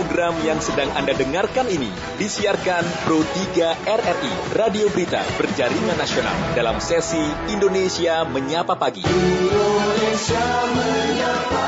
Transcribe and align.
Program 0.00 0.32
yang 0.40 0.64
sedang 0.64 0.88
Anda 0.96 1.12
dengarkan 1.12 1.68
ini 1.68 1.92
disiarkan 2.16 3.04
Pro 3.04 3.20
3 3.20 3.84
RRI, 3.84 4.32
Radio 4.56 4.88
Berita 4.88 5.20
Berjaringan 5.36 6.00
Nasional 6.00 6.56
dalam 6.56 6.80
sesi 6.80 7.20
Indonesia 7.52 8.24
Menyapa 8.24 8.80
Pagi. 8.80 9.04
Indonesia 9.04 10.44
Menyapa. 10.72 11.64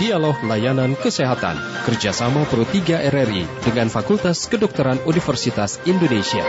Dialog 0.00 0.40
Layanan 0.48 0.96
Kesehatan 0.96 1.60
kerjasama 1.84 2.48
Pro 2.48 2.64
3 2.64 3.12
RRI 3.12 3.44
dengan 3.68 3.92
Fakultas 3.92 4.48
Kedokteran 4.48 4.96
Universitas 5.04 5.76
Indonesia. 5.84 6.48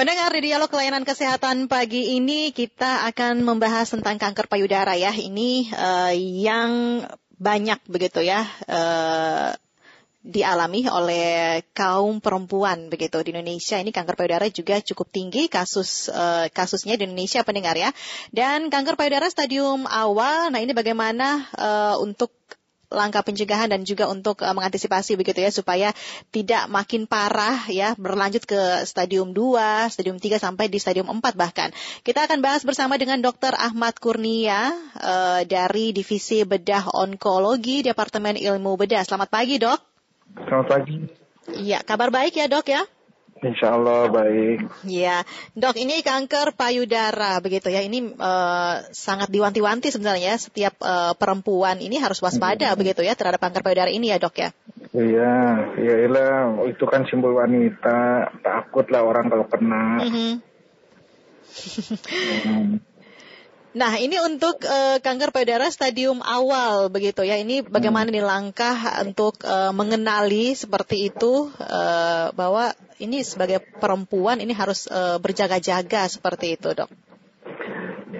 Pendengar 0.00 0.32
di 0.32 0.48
dialog 0.48 0.72
layanan 0.72 1.04
kesehatan 1.04 1.68
pagi 1.68 2.16
ini 2.16 2.56
kita 2.56 3.04
akan 3.12 3.44
membahas 3.44 3.84
tentang 3.92 4.16
kanker 4.16 4.48
payudara 4.48 4.96
ya. 4.96 5.12
Ini 5.12 5.68
uh, 5.76 6.16
yang 6.16 7.04
banyak 7.36 7.84
begitu 7.84 8.24
ya 8.24 8.48
uh, 8.64 9.52
dialami 10.24 10.88
oleh 10.88 11.60
kaum 11.76 12.24
perempuan 12.24 12.88
begitu 12.88 13.20
di 13.20 13.36
Indonesia. 13.36 13.76
Ini 13.76 13.92
kanker 13.92 14.16
payudara 14.16 14.48
juga 14.48 14.80
cukup 14.80 15.12
tinggi 15.12 15.52
kasus 15.52 16.08
uh, 16.08 16.48
kasusnya 16.48 16.96
di 16.96 17.04
Indonesia 17.04 17.44
pendengar 17.44 17.76
ya. 17.76 17.92
Dan 18.32 18.72
kanker 18.72 18.96
payudara 18.96 19.28
stadium 19.28 19.84
awal. 19.84 20.48
Nah 20.48 20.64
ini 20.64 20.72
bagaimana 20.72 21.44
uh, 21.60 22.00
untuk 22.00 22.32
langkah 22.90 23.22
pencegahan 23.22 23.70
dan 23.70 23.86
juga 23.86 24.10
untuk 24.10 24.42
uh, 24.42 24.50
mengantisipasi 24.50 25.14
begitu 25.14 25.40
ya 25.40 25.50
supaya 25.54 25.88
tidak 26.34 26.66
makin 26.66 27.06
parah 27.06 27.70
ya 27.70 27.94
berlanjut 27.94 28.44
ke 28.44 28.84
stadium 28.84 29.30
2, 29.30 29.94
stadium 29.94 30.18
3 30.18 30.42
sampai 30.42 30.66
di 30.66 30.82
stadium 30.82 31.06
4 31.08 31.22
bahkan. 31.38 31.70
Kita 32.02 32.26
akan 32.26 32.42
bahas 32.42 32.66
bersama 32.66 32.98
dengan 32.98 33.22
Dr. 33.22 33.54
Ahmad 33.54 33.96
Kurnia 34.02 34.74
uh, 34.98 35.40
dari 35.46 35.94
Divisi 35.94 36.42
Bedah 36.42 36.90
Onkologi 36.90 37.86
Departemen 37.86 38.34
Ilmu 38.34 38.74
Bedah. 38.74 39.06
Selamat 39.06 39.30
pagi, 39.30 39.62
Dok. 39.62 39.80
Selamat 40.46 40.66
pagi. 40.66 40.96
Iya, 41.50 41.82
kabar 41.82 42.10
baik 42.10 42.36
ya, 42.38 42.46
Dok 42.46 42.66
ya? 42.68 42.82
Insya 43.40 43.72
Allah 43.72 44.12
baik. 44.12 44.68
Ya, 44.84 45.24
dok 45.56 45.80
ini 45.80 46.04
kanker 46.04 46.52
payudara 46.52 47.40
begitu 47.40 47.72
ya. 47.72 47.80
Ini 47.80 48.12
uh, 48.20 48.84
sangat 48.92 49.32
diwanti-wanti 49.32 49.88
sebenarnya 49.88 50.36
setiap 50.36 50.76
uh, 50.84 51.16
perempuan 51.16 51.80
ini 51.80 51.96
harus 51.96 52.20
waspada 52.20 52.72
hmm. 52.72 52.76
begitu 52.76 53.00
ya 53.00 53.16
terhadap 53.16 53.40
kanker 53.40 53.64
payudara 53.64 53.88
ini 53.88 54.12
ya 54.12 54.20
dok 54.20 54.36
ya. 54.36 54.52
Iya, 54.92 55.34
iya 55.80 55.94
iyalah 56.04 56.68
itu 56.68 56.84
kan 56.84 57.08
simbol 57.08 57.38
wanita 57.38 58.28
takut 58.44 58.84
lah 58.92 59.08
orang 59.08 59.32
kalau 59.32 59.46
kena. 59.48 60.04
Mm 60.04 60.10
-hmm. 60.12 60.30
hmm. 62.44 62.89
Nah, 63.70 64.02
ini 64.02 64.18
untuk 64.18 64.66
uh, 64.66 64.98
kanker 64.98 65.30
payudara 65.30 65.70
stadium 65.70 66.18
awal 66.26 66.90
begitu 66.90 67.22
ya. 67.22 67.38
Ini 67.38 67.62
bagaimana 67.62 68.10
hmm. 68.10 68.16
nih 68.18 68.24
langkah 68.26 68.74
untuk 69.06 69.38
uh, 69.46 69.70
mengenali 69.70 70.58
seperti 70.58 71.14
itu 71.14 71.54
uh, 71.54 72.34
bahwa 72.34 72.74
ini 72.98 73.22
sebagai 73.22 73.62
perempuan 73.78 74.42
ini 74.42 74.50
harus 74.58 74.90
uh, 74.90 75.22
berjaga-jaga 75.22 76.10
seperti 76.10 76.58
itu, 76.58 76.74
Dok. 76.74 76.90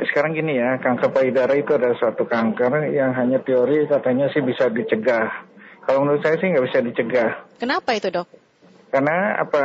Sekarang 0.07 0.39
gini 0.39 0.55
ya, 0.55 0.79
kanker 0.79 1.11
payudara 1.11 1.59
itu 1.59 1.75
adalah 1.75 1.99
suatu 1.99 2.31
kanker 2.31 2.95
yang 2.95 3.11
hanya 3.19 3.43
teori 3.43 3.91
katanya 3.91 4.31
sih 4.31 4.47
bisa 4.47 4.71
dicegah. 4.71 5.51
Kalau 5.83 6.07
menurut 6.07 6.23
saya 6.23 6.39
sih 6.39 6.47
nggak 6.47 6.67
bisa 6.71 6.79
dicegah. 6.79 7.31
Kenapa 7.59 7.99
itu, 7.99 8.07
Dok? 8.07 8.31
Karena 8.95 9.35
apa? 9.43 9.63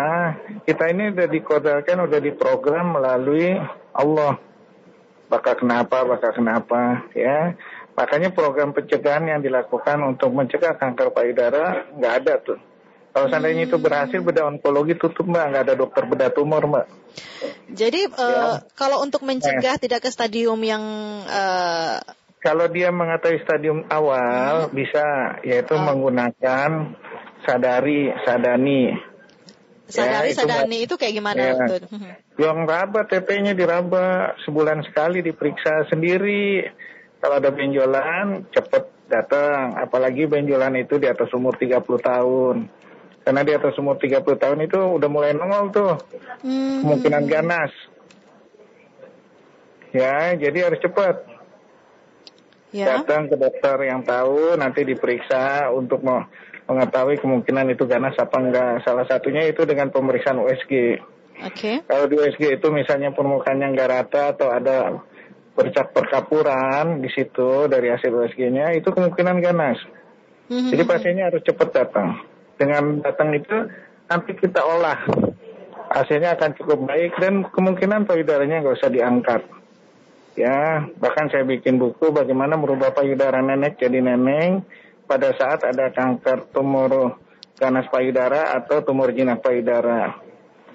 Kita 0.65 0.89
ini 0.89 1.13
udah 1.13 1.29
dikodarkan, 1.29 2.09
udah 2.09 2.19
diprogram 2.21 2.97
melalui 2.97 3.53
Allah 3.93 4.41
bakal 5.29 5.53
kenapa, 5.57 6.05
bakal 6.05 6.31
kenapa, 6.33 7.05
ya. 7.13 7.57
Makanya 7.95 8.35
program 8.35 8.75
pencegahan 8.75 9.23
yang 9.23 9.39
dilakukan 9.39 10.03
untuk 10.03 10.35
mencegah 10.35 10.75
kanker 10.75 11.15
payudara 11.15 11.87
nggak 11.95 12.13
ada 12.23 12.33
tuh. 12.43 12.59
Kalau 13.15 13.31
seandainya 13.31 13.71
itu 13.71 13.79
berhasil 13.79 14.19
bedah 14.19 14.51
onkologi 14.51 14.99
tutup 14.99 15.23
mbak, 15.23 15.55
nggak 15.55 15.63
ada 15.71 15.75
dokter 15.79 16.03
bedah 16.03 16.35
tumor 16.35 16.67
mbak. 16.67 16.91
Jadi 17.71 18.11
ya. 18.11 18.19
uh, 18.19 18.55
kalau 18.75 18.99
untuk 18.99 19.23
mencegah 19.23 19.79
nah. 19.79 19.81
tidak 19.81 20.03
ke 20.03 20.11
stadium 20.11 20.59
yang 20.59 20.83
uh... 21.23 22.03
kalau 22.43 22.67
dia 22.67 22.91
mengetahui 22.91 23.39
stadium 23.47 23.87
awal 23.87 24.67
hmm. 24.67 24.75
bisa, 24.75 25.39
yaitu 25.47 25.79
oh. 25.79 25.79
menggunakan 25.79 26.99
sadari, 27.47 28.11
sadani, 28.27 28.91
Sadari 29.85 30.33
ya, 30.33 30.41
sadani 30.41 30.81
itu, 30.81 30.97
itu 30.97 31.01
kayak 31.01 31.13
gimana 31.13 31.41
ya. 31.41 31.53
tuh? 31.69 31.85
Yang 32.41 32.57
raba 32.65 33.01
TP-nya 33.05 33.53
diraba 33.53 34.33
sebulan 34.41 34.81
sekali 34.81 35.21
diperiksa 35.21 35.85
sendiri. 35.93 36.65
Kalau 37.21 37.37
ada 37.37 37.53
benjolan 37.53 38.49
cepet 38.49 38.89
datang. 39.05 39.77
Apalagi 39.77 40.25
benjolan 40.25 40.73
itu 40.81 40.97
di 40.97 41.05
atas 41.05 41.29
umur 41.37 41.53
30 41.53 41.85
tahun. 42.01 42.55
Karena 43.25 43.41
di 43.41 43.53
atas 43.53 43.73
umur 43.77 43.97
30 43.97 44.25
tahun 44.25 44.59
itu 44.65 44.77
udah 44.77 45.09
mulai 45.09 45.37
nongol 45.37 45.69
tuh. 45.69 45.93
Hmm. 46.41 46.81
Kemungkinan 46.85 47.23
ganas. 47.29 47.73
Ya, 49.93 50.33
jadi 50.35 50.69
harus 50.69 50.81
cepat. 50.81 51.23
Ya. 52.75 52.99
Datang 52.99 53.31
ke 53.31 53.39
dokter 53.39 53.87
yang 53.87 54.03
tahu, 54.03 54.59
nanti 54.59 54.83
diperiksa 54.83 55.71
untuk 55.71 56.03
mau 56.03 56.27
mengetahui 56.65 57.21
kemungkinan 57.21 57.73
itu 57.73 57.85
ganas 57.85 58.17
apa 58.17 58.37
enggak. 58.41 58.81
Salah 58.81 59.05
satunya 59.05 59.45
itu 59.45 59.61
dengan 59.63 59.93
pemeriksaan 59.93 60.41
USG. 60.41 60.97
Oke. 61.45 61.51
Okay. 61.53 61.75
Kalau 61.85 62.05
di 62.09 62.15
USG 62.17 62.57
itu 62.57 62.67
misalnya 62.73 63.13
permukaannya 63.13 63.67
enggak 63.69 63.89
rata 63.91 64.21
atau 64.33 64.47
ada 64.49 64.99
bercak 65.55 65.95
perkapuran 65.95 66.99
di 66.99 67.07
situ 67.07 67.71
dari 67.71 67.87
hasil 67.87 68.11
USG-nya 68.11 68.75
itu 68.75 68.91
kemungkinan 68.91 69.39
ganas. 69.39 69.79
Mm-hmm. 70.51 70.71
Jadi 70.75 70.83
pasiennya 70.83 71.25
harus 71.31 71.41
cepat 71.47 71.69
datang. 71.71 72.21
Dengan 72.59 72.99
datang 72.99 73.31
itu 73.31 73.71
nanti 74.11 74.31
kita 74.35 74.61
olah. 74.61 74.99
Hasilnya 75.95 76.35
akan 76.35 76.51
cukup 76.59 76.91
baik 76.91 77.15
dan 77.23 77.47
kemungkinan 77.47 78.03
payudaranya 78.03 78.59
nggak 78.61 78.77
usah 78.83 78.91
diangkat. 78.91 79.41
Ya, 80.35 80.83
bahkan 80.99 81.31
saya 81.31 81.47
bikin 81.47 81.79
buku 81.79 82.11
bagaimana 82.11 82.59
merubah 82.59 82.91
payudara 82.91 83.39
nenek 83.39 83.79
jadi 83.79 84.03
neneng 84.03 84.67
pada 85.05 85.33
saat 85.37 85.61
ada 85.65 85.93
kanker 85.93 86.49
tumor 86.51 87.21
ganas 87.55 87.87
payudara 87.87 88.51
atau 88.57 88.83
tumor 88.83 89.15
jinak 89.15 89.39
payudara. 89.39 90.19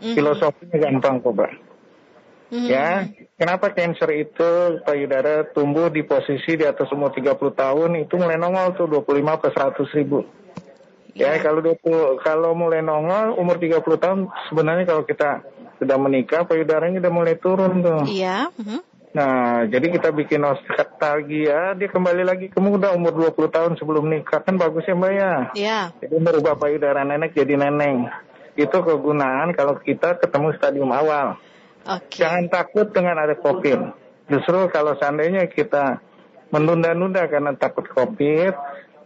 Mm-hmm. 0.00 0.16
Filosofinya 0.16 0.76
gampang 0.80 1.20
kok, 1.20 1.32
Pak. 1.36 1.52
Mm-hmm. 2.50 2.66
Ya, 2.66 3.06
kenapa 3.38 3.70
cancer 3.70 4.10
itu 4.16 4.82
payudara 4.82 5.46
tumbuh 5.54 5.86
di 5.92 6.02
posisi 6.02 6.58
di 6.58 6.66
atas 6.66 6.90
umur 6.90 7.14
30 7.14 7.36
tahun 7.36 7.90
itu 8.02 8.18
mulai 8.18 8.40
nongol 8.40 8.74
tuh 8.74 8.90
25 8.90 9.42
ke 9.44 9.48
100 9.54 9.96
ribu. 10.00 10.18
Yeah. 11.14 11.36
Ya, 11.36 11.42
kalau 11.42 11.60
20, 11.62 12.22
kalau 12.26 12.50
mulai 12.58 12.82
nongol 12.82 13.38
umur 13.38 13.60
30 13.60 13.82
tahun 14.02 14.18
sebenarnya 14.50 14.84
kalau 14.88 15.06
kita 15.06 15.46
sudah 15.78 15.96
menikah 16.00 16.42
payudaranya 16.48 16.98
udah 16.98 17.12
mulai 17.12 17.34
turun 17.38 17.84
tuh. 17.84 18.02
Iya. 18.08 18.50
Yeah. 18.50 18.58
Mm-hmm. 18.58 18.80
Nah, 19.10 19.66
jadi 19.66 19.90
kita 19.90 20.14
bikin 20.14 20.46
nostalgia, 20.46 21.74
dia 21.74 21.88
kembali 21.90 22.22
lagi 22.22 22.46
ke 22.46 22.62
muda 22.62 22.94
umur 22.94 23.10
20 23.34 23.50
tahun 23.50 23.72
sebelum 23.74 24.06
nikah. 24.06 24.38
Kan 24.46 24.54
bagus 24.54 24.86
ya 24.86 24.94
Mbak 24.94 25.12
ya? 25.12 25.32
Iya. 25.58 25.80
Jadi 25.98 26.16
merubah 26.22 26.54
payudara 26.54 27.02
nenek 27.02 27.34
jadi 27.34 27.58
neneng. 27.58 28.06
Itu 28.54 28.86
kegunaan 28.86 29.50
kalau 29.58 29.82
kita 29.82 30.14
ketemu 30.22 30.54
stadium 30.54 30.94
awal. 30.94 31.34
Okay. 31.82 32.22
Jangan 32.22 32.46
takut 32.54 32.86
dengan 32.94 33.18
ada 33.18 33.34
COVID. 33.34 33.80
Justru 34.30 34.70
kalau 34.70 34.94
seandainya 34.94 35.50
kita 35.50 35.98
menunda-nunda 36.54 37.26
karena 37.26 37.50
takut 37.58 37.90
COVID, 37.90 38.54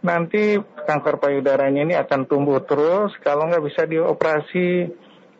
nanti 0.05 0.61
kanker 0.61 1.17
payudaranya 1.17 1.81
ini 1.81 1.97
akan 1.97 2.29
tumbuh 2.29 2.61
terus. 2.61 3.09
Kalau 3.25 3.49
nggak 3.49 3.65
bisa 3.65 3.89
dioperasi, 3.89 4.85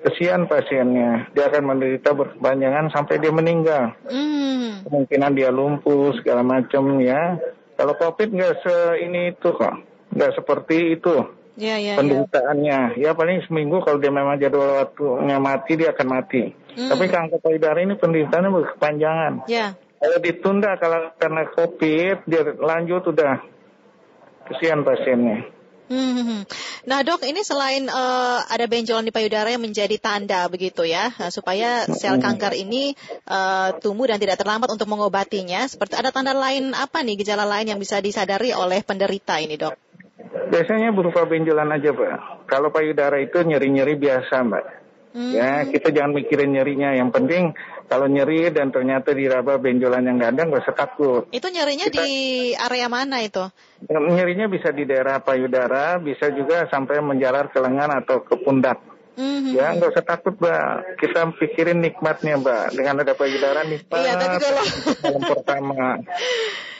kesian 0.05 0.45
pasiennya. 0.45 1.33
Dia 1.33 1.49
akan 1.49 1.73
menderita 1.73 2.13
berkepanjangan 2.13 2.93
sampai 2.93 3.17
dia 3.17 3.33
meninggal. 3.33 3.97
Mm. 4.05 4.85
Kemungkinan 4.85 5.31
dia 5.33 5.49
lumpuh 5.49 6.13
segala 6.21 6.45
macam 6.45 7.01
ya. 7.01 7.41
Kalau 7.73 7.97
COVID 7.97 8.29
nggak 8.29 8.55
se 8.61 8.77
ini 9.01 9.33
itu 9.33 9.49
kok, 9.49 9.75
nggak 10.13 10.31
seperti 10.37 10.95
itu. 10.95 11.15
Ya, 11.57 11.79
ya, 11.79 11.95
penderitaannya. 11.97 12.99
Ya. 12.99 13.09
ya 13.09 13.17
paling 13.17 13.41
seminggu 13.47 13.79
kalau 13.81 13.97
dia 13.97 14.11
memang 14.11 14.37
jadwal 14.37 14.85
waktunya 14.85 15.41
mati 15.41 15.73
dia 15.73 15.89
akan 15.95 16.07
mati. 16.07 16.53
Mm. 16.77 16.89
Tapi 16.93 17.03
kanker 17.09 17.39
payudara 17.41 17.79
ini 17.81 17.97
penderitaannya 17.97 18.51
berkepanjangan. 18.53 19.33
Ya. 19.49 19.73
Kalau 19.95 20.17
ditunda 20.21 20.77
kalau 20.77 21.09
karena 21.17 21.49
COVID 21.49 22.29
dia 22.29 22.41
lanjut 22.61 23.09
udah 23.09 23.41
kesian 24.53 24.85
pasiennya. 24.85 25.54
Hmm. 25.85 26.41
Nah 26.89 26.99
dok, 27.05 27.21
ini 27.29 27.45
selain 27.45 27.85
uh, 27.85 28.41
ada 28.41 28.65
benjolan 28.65 29.05
di 29.05 29.13
payudara 29.13 29.53
yang 29.53 29.61
menjadi 29.61 29.93
tanda 30.01 30.49
begitu 30.49 30.81
ya, 30.81 31.13
nah, 31.13 31.29
supaya 31.29 31.85
sel 31.85 32.17
kanker 32.17 32.57
ini 32.57 32.97
uh, 33.29 33.77
tumbuh 33.77 34.09
dan 34.09 34.17
tidak 34.17 34.41
terlambat 34.41 34.73
untuk 34.73 34.89
mengobatinya. 34.89 35.61
Seperti 35.69 35.93
ada 35.93 36.09
tanda 36.09 36.33
lain 36.33 36.73
apa 36.73 37.05
nih 37.05 37.21
gejala 37.21 37.45
lain 37.45 37.69
yang 37.69 37.77
bisa 37.77 38.01
disadari 38.01 38.49
oleh 38.49 38.81
penderita 38.81 39.37
ini 39.37 39.61
dok? 39.61 39.77
Biasanya 40.49 40.89
berupa 40.89 41.25
benjolan 41.29 41.69
aja 41.69 41.93
pak. 41.93 42.49
Kalau 42.49 42.73
payudara 42.73 43.21
itu 43.21 43.45
nyeri-nyeri 43.45 43.93
biasa 43.93 44.41
mbak. 44.41 44.65
Hmm. 45.15 45.31
Ya 45.31 45.63
kita 45.69 45.93
jangan 45.93 46.17
mikirin 46.17 46.51
nyerinya. 46.51 46.97
Yang 46.97 47.09
penting 47.13 47.43
kalau 47.85 48.09
nyeri 48.09 48.49
dan 48.49 48.73
ternyata 48.73 49.13
diraba 49.13 49.61
benjolan 49.61 50.09
yang 50.09 50.17
ganda 50.17 50.45
nggak 50.45 50.65
usah 50.65 50.77
takut. 50.77 51.23
Itu 51.29 51.47
nyerinya 51.53 51.87
Kita, 51.89 52.01
di 52.01 52.09
area 52.57 52.87
mana 52.89 53.21
itu? 53.21 53.45
Nyerinya 53.85 54.49
bisa 54.49 54.73
di 54.73 54.89
daerah 54.89 55.21
payudara, 55.21 56.01
bisa 56.01 56.33
juga 56.33 56.65
sampai 56.65 57.01
menjalar 57.05 57.53
ke 57.53 57.61
lengan 57.61 58.01
atau 58.01 58.25
ke 58.25 58.35
pundak. 58.41 58.81
Mm-hmm. 59.15 59.55
Ya 59.55 59.71
nggak 59.71 59.95
usah 59.95 60.03
takut 60.03 60.35
mbak, 60.35 60.99
kita 60.99 61.31
pikirin 61.39 61.79
nikmatnya 61.79 62.35
mbak 62.35 62.75
dengan 62.75 62.99
ada 62.99 63.13
payudara 63.15 63.63
nikmat. 63.63 64.01
Iya 64.01 64.13
tapi 64.19 64.37
kalau 64.43 65.19
pertama. 65.23 65.79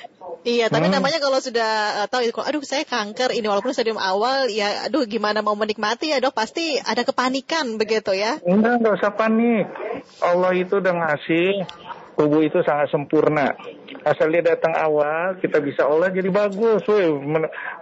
Iya, 0.46 0.70
tapi 0.70 0.94
hmm. 0.94 1.02
namanya 1.02 1.18
kalau 1.18 1.42
sudah 1.42 2.06
uh, 2.06 2.08
tahu 2.10 2.30
itu, 2.30 2.38
aduh 2.38 2.62
saya 2.62 2.86
kanker 2.86 3.34
ini 3.34 3.50
walaupun 3.50 3.74
stadium 3.74 3.98
awal, 3.98 4.46
ya 4.46 4.86
aduh 4.86 5.10
gimana 5.10 5.42
mau 5.42 5.58
menikmati 5.58 6.14
ya 6.14 6.22
dok, 6.22 6.38
pasti 6.38 6.78
ada 6.78 7.02
kepanikan 7.02 7.82
begitu 7.82 8.14
ya? 8.14 8.38
Enggak, 8.46 8.78
enggak 8.78 8.94
usah 9.02 9.12
panik. 9.18 9.66
Allah 10.24 10.52
itu 10.56 10.80
udah 10.80 10.94
ngasih 10.96 11.68
tubuh 12.16 12.42
itu 12.42 12.64
sangat 12.64 12.90
sempurna. 12.90 13.54
Asal 14.08 14.32
dia 14.32 14.42
datang 14.46 14.72
awal, 14.74 15.38
kita 15.44 15.60
bisa 15.60 15.84
olah 15.86 16.10
jadi 16.10 16.32
bagus. 16.32 16.86
Woi, 16.88 17.10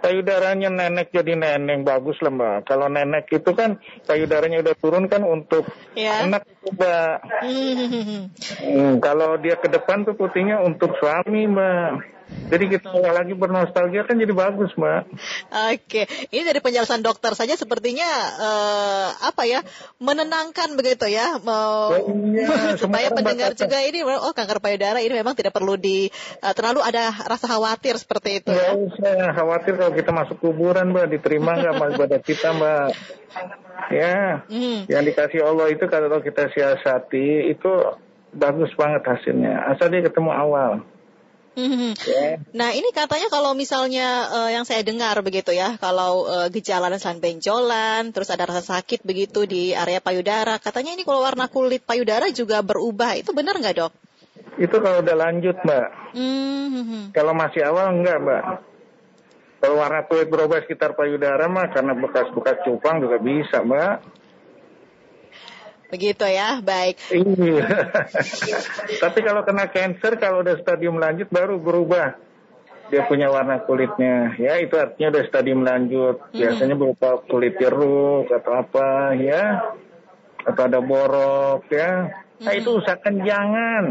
payudaranya 0.02 0.68
nenek 0.72 1.14
jadi 1.14 1.38
nenek 1.38 1.86
bagus 1.86 2.18
lah 2.24 2.32
mbak. 2.34 2.58
Kalau 2.66 2.90
nenek 2.90 3.30
itu 3.30 3.50
kan 3.54 3.78
payudaranya 4.04 4.60
udah 4.64 4.74
turun 4.76 5.06
kan 5.06 5.22
untuk 5.22 5.68
ya. 5.94 6.26
anak 6.26 6.48
itu 6.48 6.68
mbak. 6.74 7.16
Hmm. 7.44 8.26
hmm, 8.64 8.92
kalau 8.98 9.38
dia 9.38 9.54
ke 9.60 9.70
depan 9.70 10.02
tuh 10.02 10.18
putihnya 10.18 10.60
untuk 10.60 10.96
suami 10.98 11.46
mbak. 11.46 12.13
Jadi 12.24 12.64
kita 12.76 12.88
lagi 12.92 13.32
bernostalgia 13.36 14.04
kan 14.04 14.20
jadi 14.20 14.32
bagus, 14.32 14.72
Mbak. 14.76 15.02
Oke, 15.74 16.08
ini 16.32 16.42
dari 16.44 16.60
penjelasan 16.60 17.00
dokter 17.04 17.32
saja 17.32 17.56
sepertinya 17.56 18.06
uh, 18.36 19.08
apa 19.28 19.48
ya 19.48 19.60
menenangkan 20.00 20.76
begitu 20.76 21.08
ya, 21.08 21.40
mau 21.40 21.92
oh, 21.92 22.12
iya, 22.32 22.76
supaya 22.82 23.12
pendengar 23.12 23.56
juga 23.56 23.80
ini 23.80 24.04
oh 24.04 24.32
kanker 24.32 24.60
payudara 24.60 25.00
ini 25.00 25.12
memang 25.16 25.36
tidak 25.36 25.56
perlu 25.56 25.76
di 25.76 26.08
uh, 26.44 26.52
terlalu 26.52 26.84
ada 26.84 27.12
rasa 27.24 27.48
khawatir 27.48 27.96
seperti 27.96 28.44
itu 28.44 28.52
ya. 28.52 28.76
usah 28.76 29.32
khawatir 29.36 29.76
kalau 29.80 29.92
kita 29.92 30.10
masuk 30.12 30.36
kuburan, 30.40 30.92
Mbak, 30.92 31.16
diterima 31.16 31.60
nggak 31.60 31.74
sama 31.76 31.86
ibadah 31.92 32.20
kita, 32.24 32.48
Mbak. 32.56 32.88
Ya, 33.92 34.46
hmm. 34.48 34.88
yang 34.88 35.04
dikasih 35.04 35.44
Allah 35.44 35.68
itu 35.68 35.84
kalau 35.90 36.22
kita 36.22 36.48
siasati 36.48 37.52
itu 37.52 37.68
bagus 38.32 38.72
banget 38.80 39.02
hasilnya. 39.04 39.70
Asal 39.76 39.92
dia 39.92 40.00
ketemu 40.00 40.30
awal. 40.32 40.80
Hmm. 41.54 41.94
Yeah. 42.02 42.42
Nah 42.50 42.74
ini 42.74 42.90
katanya 42.90 43.30
kalau 43.30 43.54
misalnya 43.54 44.26
uh, 44.26 44.50
yang 44.50 44.66
saya 44.66 44.82
dengar 44.82 45.14
begitu 45.22 45.54
ya, 45.54 45.78
kalau 45.78 46.26
uh, 46.26 46.50
gejala 46.50 46.90
dan 46.90 46.98
selain 46.98 47.22
benjolan, 47.22 48.10
terus 48.10 48.26
ada 48.34 48.42
rasa 48.42 48.62
sakit 48.62 49.06
begitu 49.06 49.46
di 49.46 49.70
area 49.70 50.02
payudara, 50.02 50.58
katanya 50.58 50.98
ini 50.98 51.06
kalau 51.06 51.22
warna 51.22 51.46
kulit 51.46 51.86
payudara 51.86 52.26
juga 52.34 52.58
berubah, 52.58 53.14
itu 53.14 53.30
benar 53.30 53.54
nggak 53.54 53.76
dok? 53.78 53.92
Itu 54.58 54.82
kalau 54.82 55.02
udah 55.02 55.16
lanjut 55.18 55.56
mbak. 55.62 55.86
Mm-hmm. 56.14 57.02
Kalau 57.14 57.32
masih 57.34 57.62
awal 57.66 57.94
enggak 58.02 58.18
mbak. 58.18 58.44
Kalau 59.62 59.76
warna 59.78 60.02
kulit 60.10 60.28
berubah 60.28 60.58
sekitar 60.66 60.98
payudara 60.98 61.46
mah 61.46 61.70
karena 61.70 61.94
bekas-bekas 61.94 62.66
cupang 62.66 62.98
juga 62.98 63.22
bisa 63.22 63.62
mbak. 63.62 64.02
Begitu 65.92 66.24
ya, 66.24 66.58
baik. 66.64 66.96
Iya. 67.12 67.64
Tapi 69.04 69.18
kalau 69.20 69.42
kena 69.44 69.68
cancer, 69.68 70.16
kalau 70.16 70.40
udah 70.40 70.56
stadium 70.60 70.96
lanjut 70.96 71.28
baru 71.28 71.60
berubah. 71.60 72.16
Dia 72.92 73.08
punya 73.08 73.32
warna 73.32 73.64
kulitnya, 73.64 74.36
ya 74.36 74.60
itu 74.60 74.76
artinya 74.76 75.16
udah 75.16 75.24
stadium 75.24 75.64
lanjut. 75.64 76.20
Biasanya 76.36 76.76
berupa 76.76 77.16
kulit 77.24 77.56
jeruk 77.56 78.28
atau 78.28 78.60
apa, 78.60 79.16
ya, 79.16 79.72
atau 80.44 80.62
ada 80.68 80.84
borok, 80.84 81.64
ya. 81.72 82.12
Nah 82.44 82.52
itu 82.52 82.76
usahakan 82.76 83.24
jangan. 83.24 83.84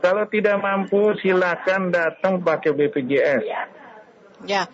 Kalau 0.00 0.24
tidak 0.32 0.56
mampu, 0.64 1.12
silakan 1.20 1.92
datang 1.92 2.40
pakai 2.40 2.72
BPJS. 2.72 3.42
Ya. 4.48 4.68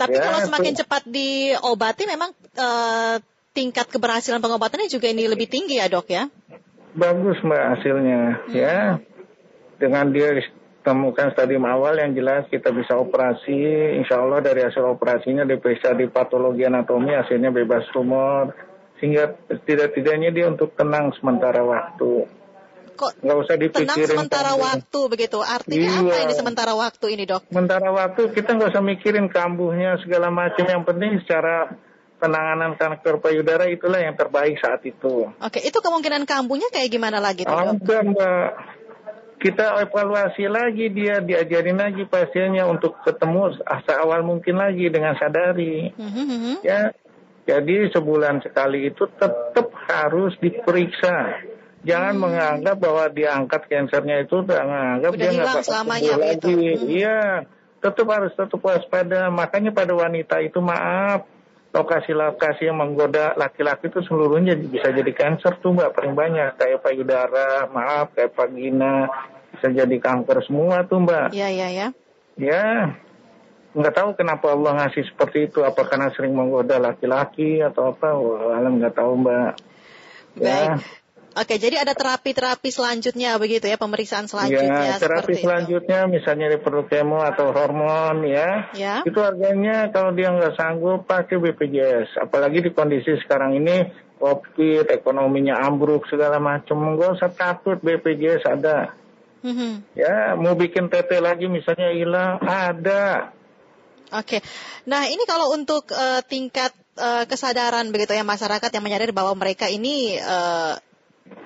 Tapi 0.00 0.16
ya, 0.16 0.24
kalau 0.24 0.40
semakin 0.48 0.72
itu. 0.72 0.80
cepat 0.80 1.02
diobati 1.04 2.08
memang 2.08 2.32
uh, 2.56 3.20
tingkat 3.60 3.92
keberhasilan 3.92 4.40
pengobatannya 4.40 4.88
juga 4.88 5.12
ini 5.12 5.28
lebih 5.28 5.44
tinggi 5.52 5.76
ya 5.76 5.92
dok 5.92 6.08
ya? 6.08 6.32
Bagus 6.96 7.36
mbak 7.44 7.76
hasilnya 7.76 8.20
hmm. 8.48 8.56
ya. 8.56 8.96
Dengan 9.76 10.08
dia 10.08 10.40
temukan 10.80 11.28
stadium 11.36 11.68
awal 11.68 12.00
yang 12.00 12.16
jelas 12.16 12.48
kita 12.48 12.72
bisa 12.72 12.96
operasi. 12.96 14.00
Insya 14.00 14.24
Allah 14.24 14.40
dari 14.40 14.64
hasil 14.64 14.80
operasinya 14.80 15.44
diperiksa 15.44 15.92
di 15.92 16.08
patologi 16.08 16.64
anatomi 16.64 17.12
hasilnya 17.12 17.52
bebas 17.52 17.84
tumor. 17.92 18.56
Sehingga 18.96 19.36
tidak-tidaknya 19.48 20.32
dia 20.32 20.48
untuk 20.48 20.72
tenang 20.76 21.12
sementara 21.20 21.60
waktu. 21.60 22.28
Kok 22.96 23.12
nggak 23.24 23.38
usah 23.44 23.56
dipikirin 23.56 23.88
tenang 23.88 24.08
sementara 24.08 24.52
kambuh. 24.52 24.64
waktu 24.68 25.00
begitu 25.08 25.38
artinya 25.40 25.88
iya. 25.88 26.00
apa 26.04 26.16
ini 26.20 26.34
sementara 26.36 26.72
waktu 26.76 27.06
ini 27.16 27.24
dok? 27.24 27.48
Sementara 27.48 27.88
waktu 27.88 28.22
kita 28.36 28.50
nggak 28.60 28.76
usah 28.76 28.84
mikirin 28.84 29.32
kambuhnya 29.32 29.96
segala 30.04 30.28
macam 30.28 30.68
yang 30.68 30.84
penting 30.84 31.16
secara 31.24 31.72
penanganan 32.20 32.76
kanker 32.76 33.18
payudara 33.24 33.64
itulah 33.72 33.98
yang 33.98 34.14
terbaik 34.14 34.60
saat 34.60 34.84
itu. 34.84 35.32
Oke, 35.40 35.64
itu 35.64 35.78
kemungkinan 35.80 36.28
kambuhnya 36.28 36.68
kayak 36.68 36.92
gimana 36.92 37.18
lagi 37.18 37.48
tuh? 37.48 37.56
Enggak, 37.56 38.04
Mbak. 38.04 38.50
Kita 39.40 39.80
evaluasi 39.80 40.44
lagi 40.52 40.92
dia, 40.92 41.24
diajarin 41.24 41.80
lagi 41.80 42.04
pasiennya 42.04 42.68
untuk 42.68 43.00
ketemu 43.00 43.56
awal 43.88 44.20
mungkin 44.20 44.60
lagi 44.60 44.92
dengan 44.92 45.16
sadari. 45.16 45.96
Mm-hmm. 45.96 46.60
Ya, 46.60 46.92
jadi 47.48 47.88
sebulan 47.90 48.44
sekali 48.44 48.92
itu 48.92 49.08
tetap 49.16 49.72
harus 49.88 50.36
diperiksa. 50.38 51.40
Jangan 51.80 52.14
hmm. 52.14 52.22
menganggap 52.22 52.76
bahwa 52.76 53.04
dia 53.08 53.32
angkat 53.32 53.64
kansernya 53.64 54.20
itu 54.20 54.44
udah 54.44 54.60
menganggap 54.68 55.12
dia 55.16 55.30
nggak 55.32 55.64
selamanya 55.64 56.14
lagi. 56.20 56.52
Hmm. 56.52 56.84
Iya, 56.86 57.18
tetap 57.80 58.06
harus 58.12 58.32
tetap 58.36 58.60
waspada. 58.60 59.32
Makanya 59.32 59.72
pada 59.72 59.96
wanita 59.96 60.44
itu 60.44 60.60
maaf, 60.60 61.24
lokasi-lokasi 61.70 62.66
yang 62.66 62.82
menggoda 62.82 63.38
laki-laki 63.38 63.86
itu 63.86 64.02
seluruhnya 64.02 64.58
bisa 64.58 64.90
jadi 64.90 65.12
kanker 65.14 65.62
tuh 65.62 65.70
mbak 65.70 65.94
paling 65.94 66.18
banyak. 66.18 66.58
Kayak 66.58 66.82
payudara 66.82 67.70
maaf 67.70 68.10
kayak 68.14 68.34
vagina 68.34 69.06
bisa 69.54 69.70
jadi 69.70 69.96
kanker 70.02 70.42
semua 70.42 70.82
tuh 70.86 70.98
mbak. 71.02 71.30
Iya 71.30 71.48
iya 71.50 71.68
ya 71.70 71.86
ya 72.40 72.90
nggak 73.70 73.94
tahu 73.94 74.10
kenapa 74.18 74.50
Allah 74.50 74.82
ngasih 74.82 75.14
seperti 75.14 75.46
itu. 75.46 75.62
Apa 75.62 75.86
karena 75.86 76.10
sering 76.10 76.34
menggoda 76.34 76.82
laki-laki 76.82 77.62
atau 77.62 77.94
apa? 77.94 78.18
Wah, 78.18 78.58
alam 78.58 78.82
nggak 78.82 78.98
tahu 78.98 79.12
mbak. 79.22 79.52
Ya. 80.38 80.78
Oke, 81.30 81.62
jadi 81.62 81.78
ada 81.78 81.94
terapi-terapi 81.94 82.74
selanjutnya 82.74 83.38
begitu 83.38 83.70
ya, 83.70 83.78
pemeriksaan 83.78 84.26
selanjutnya. 84.26 84.98
Ya, 84.98 84.98
terapi 84.98 85.38
selanjutnya 85.38 86.10
itu. 86.10 86.12
misalnya 86.18 86.58
perlu 86.58 86.90
kemo 86.90 87.22
atau 87.22 87.54
hormon 87.54 88.26
ya. 88.26 88.66
ya. 88.74 89.06
Itu 89.06 89.22
harganya 89.22 89.94
kalau 89.94 90.10
dia 90.10 90.34
nggak 90.34 90.58
sanggup 90.58 91.06
pakai 91.06 91.38
BPJS. 91.38 92.18
Apalagi 92.18 92.66
di 92.66 92.70
kondisi 92.74 93.14
sekarang 93.22 93.54
ini 93.54 93.86
COVID, 94.18 94.90
ekonominya 94.90 95.62
ambruk 95.62 96.10
segala 96.10 96.42
macam. 96.42 96.98
Nggak 96.98 97.22
usah 97.22 97.30
takut 97.30 97.78
BPJS 97.78 98.50
ada. 98.50 98.98
Mm-hmm. 99.46 99.72
Ya, 99.94 100.34
mau 100.34 100.58
bikin 100.58 100.90
TT 100.90 101.22
lagi 101.22 101.46
misalnya 101.46 101.94
hilang 101.94 102.42
ada. 102.42 103.30
Oke, 104.10 104.42
nah 104.90 105.06
ini 105.06 105.22
kalau 105.22 105.54
untuk 105.54 105.86
uh, 105.94 106.18
tingkat 106.26 106.74
uh, 106.98 107.22
kesadaran 107.30 107.94
begitu 107.94 108.10
ya 108.18 108.26
masyarakat 108.26 108.66
yang 108.66 108.82
menyadari 108.82 109.14
bahwa 109.14 109.30
mereka 109.38 109.70
ini 109.70 110.18
uh, 110.18 110.74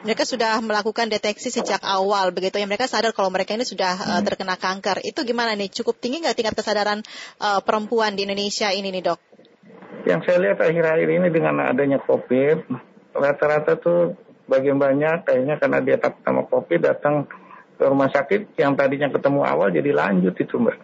mereka 0.05 0.29
sudah 0.29 0.61
melakukan 0.61 1.09
deteksi 1.09 1.49
sejak 1.49 1.81
awal 1.81 2.29
begitu 2.29 2.61
ya. 2.61 2.69
Mereka 2.69 2.85
sadar 2.85 3.17
kalau 3.17 3.33
mereka 3.33 3.57
ini 3.57 3.65
sudah 3.65 3.97
uh, 3.97 4.21
terkena 4.21 4.61
kanker. 4.61 5.01
Itu 5.01 5.25
gimana 5.25 5.57
nih? 5.57 5.73
Cukup 5.73 5.97
tinggi 5.97 6.21
nggak 6.21 6.37
tingkat 6.37 6.55
kesadaran 6.61 7.01
uh, 7.41 7.65
perempuan 7.65 8.13
di 8.13 8.29
Indonesia 8.29 8.69
ini 8.69 8.93
nih 8.93 9.01
dok? 9.01 9.21
Yang 10.05 10.21
saya 10.29 10.39
lihat 10.45 10.59
akhir-akhir 10.61 11.09
ini 11.09 11.29
dengan 11.33 11.65
adanya 11.65 11.97
COVID 12.05 12.69
rata-rata 13.17 13.81
tuh 13.81 14.13
bagian 14.45 14.77
banyak 14.77 15.25
kayaknya 15.25 15.57
karena 15.57 15.79
dia 15.81 15.97
takut 15.97 16.21
sama 16.21 16.45
COVID 16.45 16.81
datang 16.85 17.25
ke 17.75 17.85
rumah 17.89 18.13
sakit 18.13 18.55
yang 18.61 18.77
tadinya 18.77 19.09
ketemu 19.09 19.41
awal 19.41 19.73
jadi 19.73 19.91
lanjut 19.91 20.37
itu 20.37 20.61
mbak. 20.61 20.77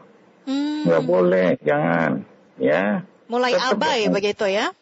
Hmm. 0.49 0.89
nggak 0.89 1.05
boleh 1.05 1.49
jangan 1.61 2.25
ya. 2.57 3.05
Mulai 3.29 3.53
Tetap 3.53 3.77
abai 3.77 4.09
begitu 4.09 4.49
ya? 4.49 4.73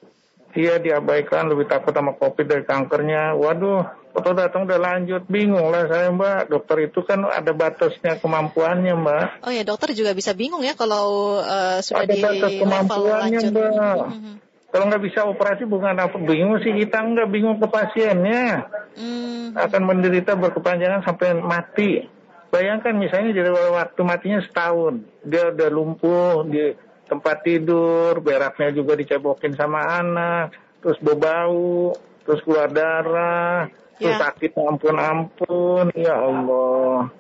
Iya 0.57 0.81
diabaikan 0.81 1.53
lebih 1.53 1.69
takut 1.69 1.93
sama 1.93 2.17
covid 2.17 2.49
dari 2.49 2.65
kankernya. 2.65 3.37
Waduh, 3.37 3.85
atau 4.19 4.35
datang 4.35 4.67
udah 4.67 4.79
lanjut, 4.79 5.23
bingung 5.31 5.71
lah 5.71 5.87
saya 5.87 6.11
mbak. 6.11 6.51
Dokter 6.51 6.91
itu 6.91 7.01
kan 7.07 7.23
ada 7.25 7.55
batasnya 7.55 8.19
kemampuannya 8.19 8.95
mbak. 8.99 9.27
Oh 9.47 9.53
ya 9.55 9.63
dokter 9.63 9.95
juga 9.95 10.13
bisa 10.13 10.35
bingung 10.35 10.61
ya 10.67 10.75
kalau 10.75 11.39
uh, 11.39 11.79
sudah 11.79 12.05
ada 12.05 12.15
di 12.15 12.23
batas 12.23 12.53
kemampuannya 12.59 13.41
mbak. 13.55 13.97
Mm-hmm. 14.11 14.35
Kalau 14.69 14.85
nggak 14.93 15.03
bisa 15.07 15.21
operasi 15.25 15.65
bukan 15.65 15.97
apa 15.97 16.17
bingung 16.21 16.61
sih 16.61 16.77
kita 16.77 17.01
nggak 17.01 17.29
bingung 17.31 17.57
ke 17.57 17.67
pasiennya. 17.71 18.69
Mm-hmm. 18.99 19.57
Akan 19.57 19.83
menderita 19.87 20.35
berkepanjangan 20.37 21.07
sampai 21.07 21.39
mati. 21.39 22.19
Bayangkan 22.49 22.97
misalnya 22.97 23.37
jadi 23.37 23.53
waktu 23.53 24.01
matinya 24.09 24.41
setahun, 24.41 25.05
dia 25.21 25.53
udah 25.53 25.69
lumpuh, 25.69 26.49
dia 26.49 26.81
tempat 27.05 27.45
tidur, 27.45 28.25
beraknya 28.25 28.73
juga 28.73 28.97
dicebokin 28.97 29.53
sama 29.53 29.85
anak, 30.01 30.57
terus 30.81 30.97
berbau, 31.01 31.93
terus 32.25 32.41
keluar 32.45 32.73
darah, 32.73 33.69
Ya. 33.99 34.15
sakit 34.19 34.55
ampun-ampun, 34.55 35.91
ya 35.99 36.15
Allah. 36.15 37.11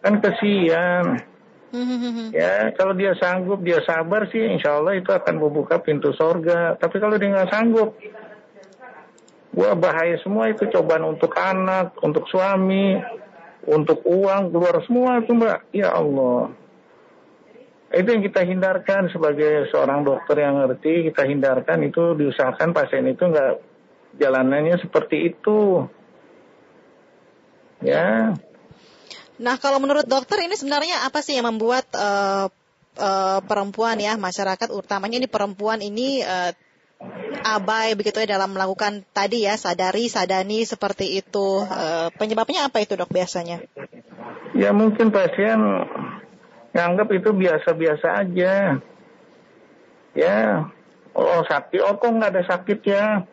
Kan 0.00 0.18
kesian. 0.24 1.20
ya, 2.36 2.72
kalau 2.76 2.92
dia 2.96 3.12
sanggup, 3.16 3.60
dia 3.64 3.80
sabar 3.84 4.28
sih, 4.28 4.40
insya 4.40 4.80
Allah 4.80 4.96
itu 4.96 5.12
akan 5.12 5.40
membuka 5.40 5.80
pintu 5.80 6.12
sorga. 6.16 6.76
Tapi 6.76 6.96
kalau 7.00 7.16
dia 7.20 7.32
nggak 7.32 7.52
sanggup, 7.52 7.96
Wah 9.52 9.76
bahaya 9.76 10.16
semua 10.24 10.48
itu 10.48 10.64
cobaan 10.72 11.04
untuk 11.04 11.36
anak, 11.36 11.92
untuk 12.00 12.24
suami, 12.32 12.96
untuk 13.68 14.00
uang, 14.08 14.48
keluar 14.48 14.80
semua 14.88 15.20
itu 15.20 15.36
mbak. 15.36 15.68
Ya 15.76 15.92
Allah. 15.92 16.56
Itu 17.92 18.08
yang 18.08 18.24
kita 18.24 18.48
hindarkan 18.48 19.12
sebagai 19.12 19.68
seorang 19.68 20.08
dokter 20.08 20.40
yang 20.40 20.56
ngerti, 20.56 21.12
kita 21.12 21.28
hindarkan 21.28 21.84
itu 21.84 22.16
diusahakan 22.16 22.72
pasien 22.72 23.04
itu 23.04 23.28
nggak 23.28 23.52
jalanannya 24.16 24.80
seperti 24.80 25.36
itu. 25.36 25.84
Ya. 27.82 28.38
Nah 29.42 29.56
kalau 29.58 29.82
menurut 29.82 30.06
dokter 30.06 30.38
ini 30.46 30.54
sebenarnya 30.54 31.02
apa 31.06 31.18
sih 31.20 31.34
yang 31.34 31.50
membuat 31.50 31.90
uh, 31.98 32.46
uh, 32.96 33.38
perempuan 33.42 33.98
ya 33.98 34.14
masyarakat 34.14 34.70
utamanya 34.70 35.18
ini 35.18 35.28
perempuan 35.28 35.82
ini 35.82 36.22
uh, 36.22 36.54
abai 37.42 37.98
begitu 37.98 38.22
ya 38.22 38.38
dalam 38.38 38.54
melakukan 38.54 39.02
tadi 39.10 39.44
ya 39.44 39.58
sadari 39.58 40.06
sadani 40.06 40.62
seperti 40.62 41.18
itu 41.18 41.66
e, 41.66 42.14
penyebabnya 42.14 42.70
apa 42.70 42.78
itu 42.78 42.94
dok 42.94 43.10
biasanya? 43.10 43.66
Ya 44.54 44.70
mungkin 44.70 45.10
pasien 45.10 45.58
nganggap 46.72 47.08
itu 47.12 47.34
biasa-biasa 47.34 48.06
aja. 48.22 48.78
Ya, 50.12 50.68
oh 51.16 51.40
sakit, 51.48 51.80
oh 51.82 51.96
kok 51.96 52.12
nggak 52.12 52.32
ada 52.36 52.44
sakit 52.44 52.78
ya? 52.84 53.24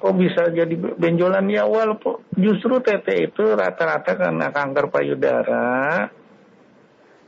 Kok 0.00 0.14
bisa 0.16 0.48
jadi 0.48 0.74
benjolan 0.74 1.44
ya? 1.52 1.68
Walaupun 1.68 2.24
justru 2.40 2.80
TT 2.80 3.30
itu 3.32 3.44
rata-rata 3.52 4.16
karena 4.16 4.48
kanker 4.48 4.88
payudara, 4.88 6.08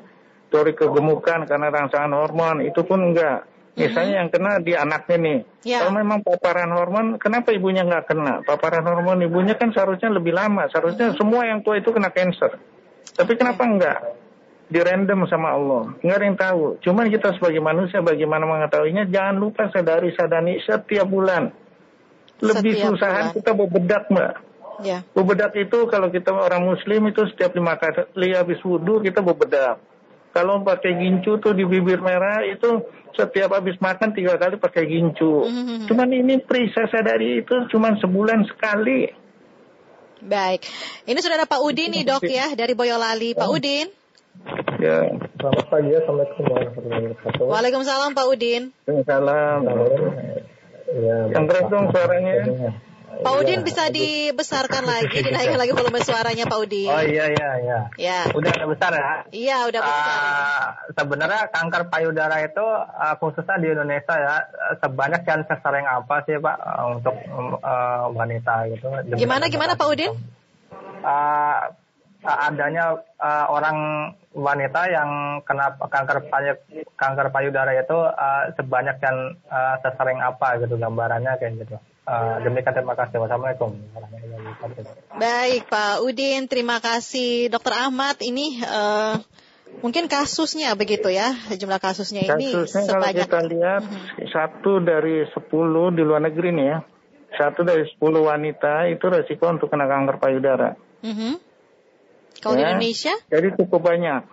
Teori 0.49 0.73
kegemukan 0.73 1.45
karena 1.45 1.67
rangsangan 1.69 2.13
hormon 2.15 2.65
itu 2.65 2.81
pun 2.81 3.13
enggak. 3.13 3.45
Misalnya 3.77 4.25
yang 4.25 4.29
kena 4.33 4.57
di 4.57 4.73
anaknya 4.73 5.17
nih. 5.21 5.39
Yeah. 5.61 5.85
Kalau 5.85 5.93
memang 6.01 6.25
paparan 6.25 6.73
hormon, 6.73 7.21
kenapa 7.21 7.53
ibunya 7.53 7.85
nggak 7.85 8.09
kena? 8.09 8.41
Paparan 8.41 8.81
hormon 8.81 9.21
ibunya 9.21 9.53
kan 9.53 9.69
seharusnya 9.69 10.09
lebih 10.09 10.33
lama. 10.33 10.65
Seharusnya 10.73 11.13
mm-hmm. 11.13 11.21
semua 11.21 11.45
yang 11.45 11.61
tua 11.61 11.77
itu 11.77 11.93
kena 11.93 12.09
cancer. 12.09 12.57
Tapi 13.13 13.37
kenapa 13.37 13.61
enggak? 13.69 13.99
Di 14.65 14.81
random 14.81 15.29
sama 15.29 15.53
Allah. 15.53 15.93
Enggak 16.01 16.17
ada 16.17 16.25
yang 16.25 16.39
tahu. 16.41 16.61
Cuman 16.81 17.05
kita 17.13 17.37
sebagai 17.37 17.61
manusia 17.61 18.01
bagaimana 18.01 18.49
mengetahuinya? 18.49 19.05
Jangan 19.13 19.35
lupa 19.37 19.69
sadari 19.69 20.09
sadani 20.17 20.57
setiap 20.65 21.05
bulan. 21.05 21.53
Lebih 22.41 22.73
setiap 22.81 22.97
susahan 22.97 23.25
bulan. 23.29 23.35
kita 23.37 23.51
bebedak 23.53 24.03
mbak. 24.09 24.46
Ya. 24.83 25.01
Bebedak 25.17 25.57
itu 25.57 25.89
kalau 25.89 26.13
kita 26.13 26.29
orang 26.29 26.61
muslim 26.61 27.09
itu 27.09 27.25
setiap 27.33 27.53
lima 27.57 27.77
kali 27.77 28.37
habis 28.37 28.61
wudhu 28.61 29.01
kita 29.01 29.25
bebedak. 29.25 29.81
Kalau 30.37 30.61
pakai 30.61 30.93
gincu 31.01 31.41
tuh 31.41 31.57
di 31.57 31.65
bibir 31.65 31.97
merah 31.97 32.45
itu 32.45 32.85
setiap 33.17 33.57
habis 33.57 33.73
makan 33.81 34.13
tiga 34.13 34.37
kali 34.37 34.61
pakai 34.61 34.85
gincu. 34.85 35.49
Mm-hmm. 35.49 35.89
Cuman 35.89 36.09
ini 36.13 36.37
perisa 36.45 36.85
sadari 36.85 37.41
itu 37.41 37.65
cuman 37.73 37.97
sebulan 37.97 38.45
sekali. 38.45 39.09
Baik. 40.21 40.61
Ini 41.09 41.17
sudah 41.17 41.41
ada 41.41 41.49
Pak 41.49 41.61
Udin 41.65 41.93
nih 41.93 42.05
dok 42.05 42.25
ya 42.29 42.53
dari 42.53 42.77
Boyolali. 42.77 43.33
Pak 43.33 43.49
Udin. 43.49 43.89
Ya, 44.77 45.09
selamat 45.41 45.65
pagi 45.73 45.89
ya. 45.89 46.05
Assalamualaikum 46.05 46.43
warahmatullahi 46.45 47.03
wabarakatuh. 47.09 47.45
Waalaikumsalam 47.49 48.11
Pak 48.13 48.25
Udin. 48.29 48.61
Waalaikumsalam. 48.85 49.59
Ya, 50.87 51.17
Yang 51.33 51.45
keras 51.49 51.65
dong 51.73 51.85
suaranya. 51.89 52.33
Pak 53.07 53.33
Udin 53.39 53.63
bisa 53.63 53.87
dibesarkan 53.89 54.83
lagi, 54.91 55.23
dinaikkan 55.23 55.57
lagi 55.57 55.73
volume 55.73 55.99
suaranya 56.03 56.45
Pak 56.45 56.59
Udin. 56.59 56.91
Oh 56.91 57.01
iya 57.01 57.25
iya 57.31 57.49
iya. 57.63 57.79
Ya. 57.95 58.19
Udah 58.35 58.51
ada 58.51 58.67
besar 58.67 58.91
ya? 58.93 59.11
Iya 59.31 59.57
udah 59.71 59.81
besar. 59.81 60.17
Uh, 60.19 60.65
sebenarnya 60.93 61.41
kanker 61.49 61.83
payudara 61.87 62.35
itu 62.43 62.65
uh, 62.67 63.15
khususnya 63.17 63.57
di 63.63 63.67
Indonesia 63.71 64.15
ya 64.15 64.35
sebanyak 64.83 65.21
yang 65.23 65.41
sesering 65.47 65.87
apa 65.87 66.15
sih 66.27 66.35
Pak 66.37 66.57
untuk 66.99 67.15
uh, 67.63 68.11
wanita 68.11 68.67
gitu? 68.75 68.87
Gimana 69.15 69.47
gimana 69.47 69.79
Pak 69.79 69.87
Udin? 69.87 70.11
Uh, 71.01 71.71
adanya 72.27 72.99
uh, 73.21 73.45
orang 73.47 74.11
wanita 74.35 74.81
yang 74.91 75.41
kena 75.47 75.79
kanker 75.79 76.27
payu 76.29 76.53
kanker 76.99 77.27
payudara 77.31 77.71
itu 77.73 77.97
uh, 77.97 78.51
sebanyak 78.59 78.99
yang 78.99 79.39
uh, 79.47 79.75
sesering 79.81 80.19
apa 80.19 80.59
gitu 80.61 80.75
gambarannya 80.75 81.33
kayak 81.39 81.55
gitu. 81.63 81.77
Uh, 82.07 82.39
demikian 82.39 82.71
terima 82.71 82.95
kasih. 82.95 83.19
Wassalamualaikum. 83.19 83.75
Baik 85.19 85.67
Pak 85.67 86.07
Udin, 86.07 86.47
terima 86.47 86.79
kasih 86.79 87.51
Dokter 87.51 87.75
Ahmad. 87.75 88.23
Ini 88.23 88.63
uh, 88.63 89.19
mungkin 89.83 90.07
kasusnya 90.07 90.71
begitu 90.79 91.11
ya, 91.11 91.35
jumlah 91.51 91.83
kasusnya 91.83 92.23
ini 92.23 92.55
kasusnya 92.55 92.87
sebanyak. 92.87 93.27
Kalau 93.27 93.43
kita 93.43 93.51
lihat 93.51 93.83
-huh. 93.83 94.23
satu 94.31 94.79
dari 94.79 95.27
sepuluh 95.35 95.91
di 95.91 96.07
luar 96.07 96.23
negeri 96.23 96.55
nih 96.55 96.65
ya, 96.71 96.77
satu 97.35 97.67
dari 97.67 97.83
sepuluh 97.91 98.23
wanita 98.23 98.87
itu 98.87 99.03
resiko 99.11 99.51
untuk 99.51 99.67
kena 99.67 99.91
kanker 99.91 100.15
payudara. 100.23 100.79
Uh 101.03 101.11
-huh. 101.11 101.35
Kalau 102.39 102.55
ya, 102.55 102.79
di 102.79 102.87
Indonesia? 102.87 103.13
Jadi 103.27 103.47
cukup 103.59 103.83
banyak. 103.83 104.23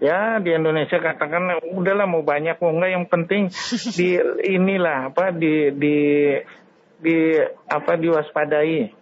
Ya 0.00 0.40
di 0.40 0.56
Indonesia 0.56 0.96
katakan 0.96 1.60
udahlah 1.76 2.08
mau 2.08 2.24
banyak 2.24 2.56
mau 2.64 2.72
enggak 2.72 2.90
yang 2.96 3.04
penting 3.12 3.52
di 3.92 4.16
inilah 4.56 5.12
apa 5.12 5.36
di 5.36 5.68
di 5.76 5.96
di 7.00 7.40
apa 7.66 7.96
diwaspadai. 7.96 9.00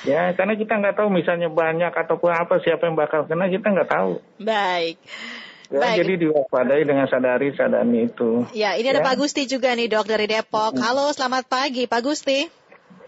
Ya, 0.00 0.32
karena 0.32 0.56
kita 0.56 0.80
nggak 0.80 0.96
tahu 0.96 1.12
misalnya 1.12 1.52
banyak 1.52 1.92
ataupun 1.92 2.32
apa 2.32 2.56
siapa 2.64 2.88
yang 2.88 2.96
bakal 2.96 3.28
kena 3.28 3.52
kita 3.52 3.68
nggak 3.68 3.90
tahu. 3.90 4.18
Baik. 4.40 4.96
Ya, 5.70 5.78
Baik. 5.78 5.96
Jadi 6.02 6.12
diwaspadai 6.26 6.82
dengan 6.82 7.06
sadari 7.06 7.54
sadani 7.54 8.10
itu. 8.10 8.48
Ya, 8.56 8.74
ini 8.74 8.90
ada 8.90 9.04
ya. 9.04 9.06
Pak 9.06 9.16
Gusti 9.22 9.46
juga 9.46 9.70
nih 9.76 9.86
dok 9.86 10.08
dari 10.08 10.26
Depok. 10.26 10.74
Halo, 10.74 11.12
selamat 11.14 11.46
pagi 11.46 11.86
Pak 11.86 12.00
Gusti. 12.02 12.60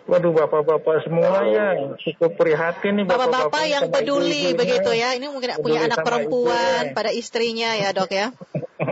Waduh 0.03 0.35
bapak-bapak 0.35 1.07
semua 1.07 1.47
ya 1.47 1.95
cukup 2.03 2.35
prihatin 2.35 2.99
nih 2.99 3.07
bapak-bapak 3.07 3.71
yang 3.71 3.87
peduli 3.87 4.51
ibu 4.51 4.59
begitu 4.59 4.91
ya. 4.99 5.15
Ini 5.15 5.31
mungkin 5.31 5.63
punya 5.63 5.87
anak 5.87 6.03
perempuan 6.03 6.91
ibu. 6.91 6.95
pada 6.99 7.15
istrinya 7.15 7.79
ya 7.79 7.95
dok 7.95 8.11
ya. 8.11 8.35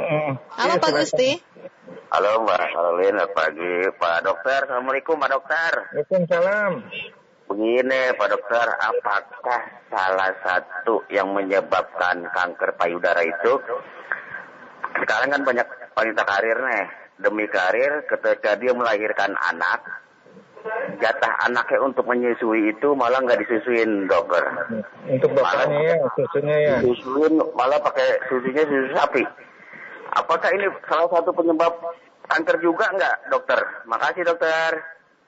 Halo 0.58 0.74
ya, 0.78 0.82
Pak 0.82 0.90
Gusti. 0.94 1.42
Halo 2.10 2.42
Mbak 2.42 2.74
Harlin, 2.74 3.14
selamat 3.14 3.30
pagi 3.38 3.74
Pak 3.94 4.18
Dokter. 4.26 4.66
Assalamualaikum 4.66 5.14
Pak 5.14 5.30
Dokter. 5.30 5.72
Waalaikumsalam. 5.94 6.72
Begini 7.46 8.00
Pak 8.18 8.28
Dokter, 8.34 8.66
apakah 8.66 9.60
salah 9.86 10.34
satu 10.42 11.06
yang 11.06 11.30
menyebabkan 11.30 12.26
kanker 12.34 12.74
payudara 12.74 13.22
itu 13.22 13.62
sekarang 14.98 15.38
kan 15.38 15.42
banyak 15.46 15.66
wanita 15.94 16.22
karir 16.26 16.58
nih 16.58 16.86
demi 17.22 17.46
karir 17.46 18.02
ketika 18.10 18.58
dia 18.58 18.74
melahirkan 18.74 19.30
anak 19.46 19.78
jatah 20.98 21.32
anaknya 21.46 21.78
untuk 21.78 22.10
menyusui 22.10 22.74
itu 22.74 22.90
malah 22.98 23.22
nggak 23.22 23.38
disusuin 23.46 24.10
dokter. 24.10 24.50
Untuk 25.06 25.30
bapaknya 25.38 25.94
ya, 25.94 25.96
susunya 26.18 26.56
ya. 26.58 26.74
Disusuin 26.82 27.38
malah 27.54 27.78
pakai 27.78 28.18
susunya 28.26 28.66
susu 28.66 28.98
sapi. 28.98 29.22
Apakah 30.10 30.50
ini 30.54 30.66
salah 30.90 31.08
satu 31.10 31.30
penyebab 31.30 31.78
kanker 32.26 32.56
juga 32.58 32.90
enggak, 32.90 33.16
dokter? 33.30 33.60
Makasih, 33.86 34.22
dokter. 34.26 34.70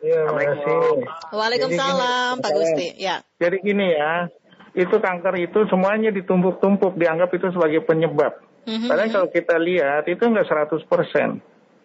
Iya, 0.02 0.26
makasih. 0.34 1.06
Waalaikumsalam, 1.30 2.42
Pak 2.42 2.52
Gusti. 2.58 2.98
Ya. 2.98 3.22
Jadi 3.38 3.62
gini 3.62 3.94
ya, 3.94 4.26
itu 4.74 4.96
kanker 4.98 5.38
itu 5.38 5.68
semuanya 5.70 6.10
ditumpuk-tumpuk 6.10 6.98
dianggap 6.98 7.30
itu 7.30 7.54
sebagai 7.54 7.86
penyebab. 7.86 8.42
Mm-hmm. 8.66 8.88
Padahal 8.90 9.10
kalau 9.10 9.28
kita 9.30 9.56
lihat 9.58 10.04
itu 10.10 10.22
enggak 10.26 10.50
100 10.50 10.82
persen. 10.90 11.38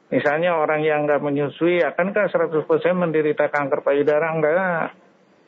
Misalnya 0.08 0.56
orang 0.56 0.82
yang 0.88 1.04
nggak 1.04 1.20
menyusui 1.20 1.84
akankah 1.84 2.32
100% 2.32 2.64
menderita 2.96 3.52
kanker 3.52 3.84
payudara? 3.84 4.34
Enggak. 4.34 4.96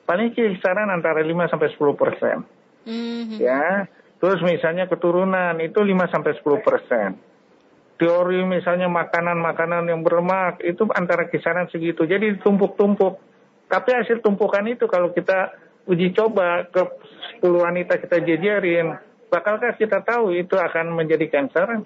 Paling 0.04 0.36
kisaran 0.36 0.90
antara 0.90 1.22
5 1.22 1.52
sampai 1.54 1.70
10 1.74 2.02
persen. 2.02 2.38
Mm-hmm. 2.86 3.38
Ya. 3.40 3.88
Terus 4.20 4.44
misalnya 4.44 4.86
keturunan 4.92 5.56
itu 5.64 5.80
5 5.80 6.12
sampai 6.12 6.32
10 6.38 6.66
persen. 6.66 7.29
Teori 8.00 8.48
misalnya 8.48 8.88
makanan-makanan 8.88 9.92
yang 9.92 10.02
berlemak 10.08 10.64
itu 10.64 10.88
antara 10.96 11.28
kisaran 11.28 11.68
segitu. 11.68 12.08
Jadi 12.08 12.40
ditumpuk-tumpuk. 12.40 13.20
Tapi 13.68 13.90
hasil 13.92 14.24
tumpukan 14.24 14.64
itu 14.72 14.88
kalau 14.88 15.12
kita 15.12 15.52
uji 15.84 16.16
coba 16.16 16.64
ke 16.72 16.80
10 17.44 17.44
wanita 17.44 18.00
kita 18.00 18.24
jejerin, 18.24 18.96
bakalkah 19.28 19.76
kita 19.76 20.00
tahu 20.00 20.32
itu 20.32 20.56
akan 20.56 20.96
menjadi 20.96 21.28
kanker? 21.28 21.84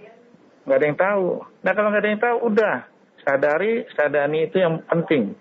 nggak 0.64 0.78
ada 0.80 0.86
yang 0.88 1.00
tahu. 1.00 1.28
Nah 1.64 1.72
kalau 1.76 1.88
nggak 1.92 2.04
ada 2.04 2.10
yang 2.10 2.24
tahu, 2.24 2.38
udah 2.48 2.76
sadari, 3.24 3.84
sadani 3.96 4.48
itu 4.48 4.58
yang 4.60 4.80
penting. 4.88 5.36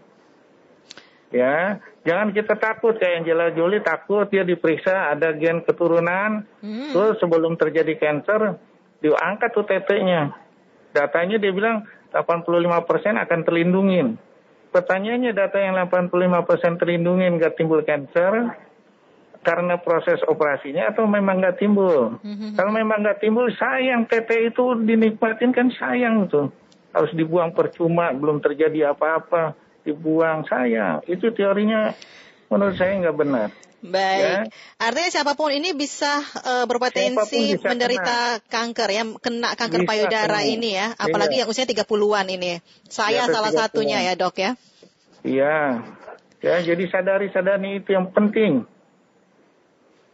Ya, 1.33 1.81
jangan 2.05 2.29
kita 2.37 2.61
takut 2.61 3.01
kayak 3.01 3.25
Angela 3.25 3.49
Jolie 3.57 3.81
takut 3.81 4.29
dia 4.29 4.45
diperiksa 4.45 5.17
ada 5.17 5.33
gen 5.33 5.65
keturunan, 5.65 6.45
hmm. 6.61 6.93
terus 6.93 7.17
sebelum 7.25 7.57
terjadi 7.57 7.97
kanker 7.97 8.61
diangkat 9.01 9.51
tuh 9.57 9.65
tetenya. 9.65 10.37
Datanya 10.93 11.41
dia 11.41 11.53
bilang 11.53 11.89
85% 12.13 13.17
akan 13.17 13.41
terlindungin. 13.45 14.21
Pertanyaannya 14.73 15.37
data 15.37 15.61
yang 15.61 15.77
85% 15.77 16.81
terlindungin 16.81 17.37
nggak 17.37 17.61
timbul 17.61 17.85
kanker, 17.85 18.57
karena 19.43 19.75
proses 19.83 20.23
operasinya 20.25 20.95
atau 20.95 21.05
memang 21.05 21.43
nggak 21.43 21.59
timbul. 21.59 22.17
Mm-hmm. 22.23 22.55
Kalau 22.55 22.73
memang 22.73 23.03
nggak 23.03 23.21
timbul, 23.21 23.51
sayang 23.53 24.07
TT 24.07 24.55
itu 24.55 24.79
dinikmatin 24.87 25.51
kan 25.51 25.69
sayang 25.75 26.31
tuh. 26.31 26.49
Harus 26.95 27.11
dibuang 27.13 27.51
percuma, 27.51 28.15
belum 28.15 28.39
terjadi 28.39 28.95
apa-apa, 28.95 29.59
dibuang 29.83 30.47
sayang. 30.47 31.03
Itu 31.11 31.35
teorinya 31.35 31.91
menurut 32.49 32.79
saya 32.79 32.97
nggak 33.03 33.19
benar. 33.19 33.49
Baik, 33.83 34.47
ya. 34.47 34.55
artinya 34.79 35.11
siapa 35.11 35.35
pun 35.35 35.51
ini 35.51 35.75
bisa 35.75 36.23
uh, 36.23 36.71
berpotensi 36.71 37.59
bisa 37.59 37.67
menderita 37.67 38.39
kena. 38.39 38.47
kanker 38.47 38.89
ya, 38.95 39.03
kena 39.19 39.49
kanker 39.59 39.83
bisa 39.83 39.91
payudara 39.91 40.39
kena. 40.39 40.55
ini 40.55 40.71
ya, 40.79 40.95
apalagi 40.95 41.35
iya. 41.35 41.41
yang 41.43 41.51
usia 41.51 41.67
30-an 41.67 42.27
ini. 42.31 42.63
Saya 42.87 43.27
salah 43.27 43.51
satunya 43.51 43.99
ya, 44.07 44.15
Dok 44.15 44.39
ya. 44.39 44.55
Iya. 45.27 45.83
Ya, 46.43 46.57
jadi 46.63 46.85
sadari-sadari 46.95 47.83
itu 47.83 47.91
yang 47.91 48.15
penting. 48.15 48.71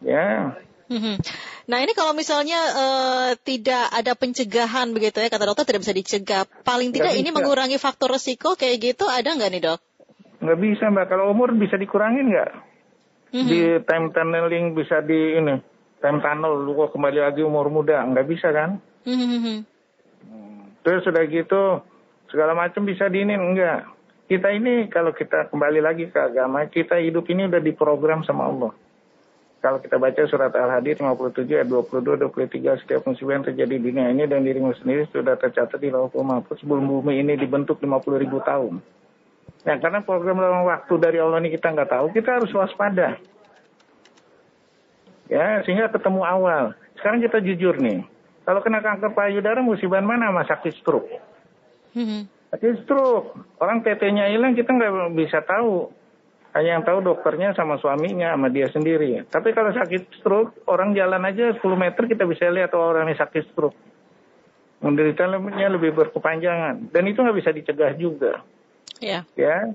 Ya. 0.00 0.56
Mhm. 0.88 1.20
Nah 1.68 1.84
ini 1.84 1.92
kalau 1.92 2.16
misalnya 2.16 2.56
uh, 2.72 3.30
tidak 3.44 3.92
ada 3.92 4.16
pencegahan 4.16 4.88
begitu 4.96 5.20
ya 5.20 5.28
kata 5.28 5.44
dokter 5.44 5.68
tidak 5.68 5.84
bisa 5.84 5.92
dicegah. 5.92 6.48
Paling 6.64 6.96
tidak 6.96 7.12
ini 7.12 7.28
mengurangi 7.28 7.76
faktor 7.76 8.16
resiko 8.16 8.56
kayak 8.56 8.80
gitu 8.80 9.04
ada 9.04 9.36
nggak 9.36 9.50
nih 9.52 9.62
dok? 9.68 9.80
Nggak 10.40 10.58
bisa 10.64 10.88
mbak. 10.88 11.12
Kalau 11.12 11.28
umur 11.28 11.52
bisa 11.52 11.76
dikurangin 11.76 12.32
nggak? 12.32 12.67
Mm-hmm. 13.28 13.48
Di 13.48 13.60
time 13.84 14.06
tunneling 14.14 14.64
bisa 14.72 15.04
di 15.04 15.36
ini 15.36 15.60
time 16.00 16.18
tunnel 16.22 16.64
lu 16.64 16.72
kok 16.78 16.96
kembali 16.96 17.18
lagi 17.20 17.42
umur 17.44 17.68
muda 17.68 18.04
nggak 18.08 18.28
bisa 18.28 18.48
kan? 18.50 18.80
Mm-hmm. 19.04 19.58
Terus 20.84 21.04
sudah 21.04 21.22
gitu 21.28 21.84
segala 22.32 22.56
macam 22.56 22.88
bisa 22.88 23.08
diinin 23.12 23.40
enggak? 23.40 23.84
Kita 24.28 24.52
ini 24.52 24.92
kalau 24.92 25.16
kita 25.16 25.48
kembali 25.48 25.80
lagi 25.80 26.08
ke 26.12 26.18
agama 26.20 26.64
kita 26.68 27.00
hidup 27.00 27.24
ini 27.32 27.48
udah 27.48 27.60
diprogram 27.64 28.20
sama 28.24 28.48
Allah 28.48 28.72
kalau 29.58 29.82
kita 29.82 29.98
baca 29.98 30.22
surat 30.30 30.54
Al-Hadid 30.54 31.02
57 31.02 31.42
ayat 31.50 31.66
22 31.66 32.30
23 32.30 32.82
setiap 32.82 33.02
musibah 33.02 33.34
yang 33.34 33.46
terjadi 33.46 33.74
di 33.74 33.90
dunia 33.90 34.06
ini 34.14 34.24
dan 34.30 34.46
dirimu 34.46 34.70
sendiri 34.78 35.10
sudah 35.10 35.34
tercatat 35.34 35.82
di 35.82 35.90
lauhul 35.90 36.22
mahfuz 36.22 36.62
sebelum 36.62 36.86
bumi 36.86 37.18
ini 37.26 37.34
dibentuk 37.34 37.82
50 37.82 38.22
ribu 38.22 38.38
tahun. 38.46 38.78
Nah, 39.68 39.76
karena 39.76 40.00
program 40.00 40.40
dalam 40.40 40.64
waktu 40.64 40.96
dari 40.96 41.20
Allah 41.20 41.44
ini 41.44 41.52
kita 41.52 41.68
nggak 41.68 41.92
tahu, 41.92 42.08
kita 42.16 42.40
harus 42.40 42.48
waspada. 42.56 43.20
Ya, 45.28 45.60
sehingga 45.68 45.92
ketemu 45.92 46.24
awal. 46.24 46.72
Sekarang 46.96 47.20
kita 47.20 47.44
jujur 47.44 47.76
nih. 47.76 48.00
Kalau 48.48 48.64
kena 48.64 48.80
kanker 48.80 49.12
payudara 49.12 49.60
musibah 49.60 50.00
mana? 50.00 50.32
Mas 50.32 50.48
sakit 50.48 50.72
stroke. 50.80 51.20
Hmm. 51.92 52.24
Sakit 52.48 52.88
stroke. 52.88 53.36
Orang 53.60 53.84
PT-nya 53.84 54.32
hilang 54.32 54.56
kita 54.56 54.72
nggak 54.72 55.12
bisa 55.12 55.44
tahu 55.44 55.92
hanya 56.56 56.80
yang 56.80 56.84
tahu 56.88 57.04
dokternya 57.04 57.52
sama 57.52 57.76
suaminya 57.76 58.32
sama 58.32 58.48
dia 58.48 58.72
sendiri. 58.72 59.20
Tapi 59.28 59.52
kalau 59.52 59.68
sakit 59.76 60.16
stroke, 60.16 60.64
orang 60.64 60.96
jalan 60.96 61.28
aja 61.28 61.52
10 61.52 61.60
meter 61.76 62.08
kita 62.08 62.24
bisa 62.24 62.48
lihat 62.48 62.72
orang 62.72 63.12
ini 63.12 63.20
sakit 63.20 63.52
stroke. 63.52 63.76
Menderitanya 64.80 65.68
lebih 65.68 65.92
berkepanjangan. 65.92 66.88
Dan 66.88 67.04
itu 67.04 67.20
nggak 67.20 67.36
bisa 67.36 67.52
dicegah 67.52 67.92
juga. 68.00 68.40
Iya. 68.98 69.26
Ya. 69.34 69.72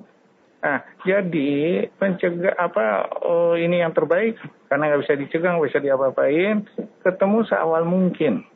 Nah, 0.64 0.80
jadi 1.04 1.86
pencegah 2.00 2.56
apa 2.56 3.12
oh, 3.20 3.60
ini 3.60 3.84
yang 3.84 3.92
terbaik 3.92 4.40
karena 4.72 4.88
nggak 4.88 5.02
bisa 5.04 5.14
dicegah, 5.20 5.60
nggak 5.60 5.68
bisa 5.68 5.84
diapa-apain, 5.84 6.64
ketemu 7.04 7.38
seawal 7.44 7.84
mungkin. 7.84 8.48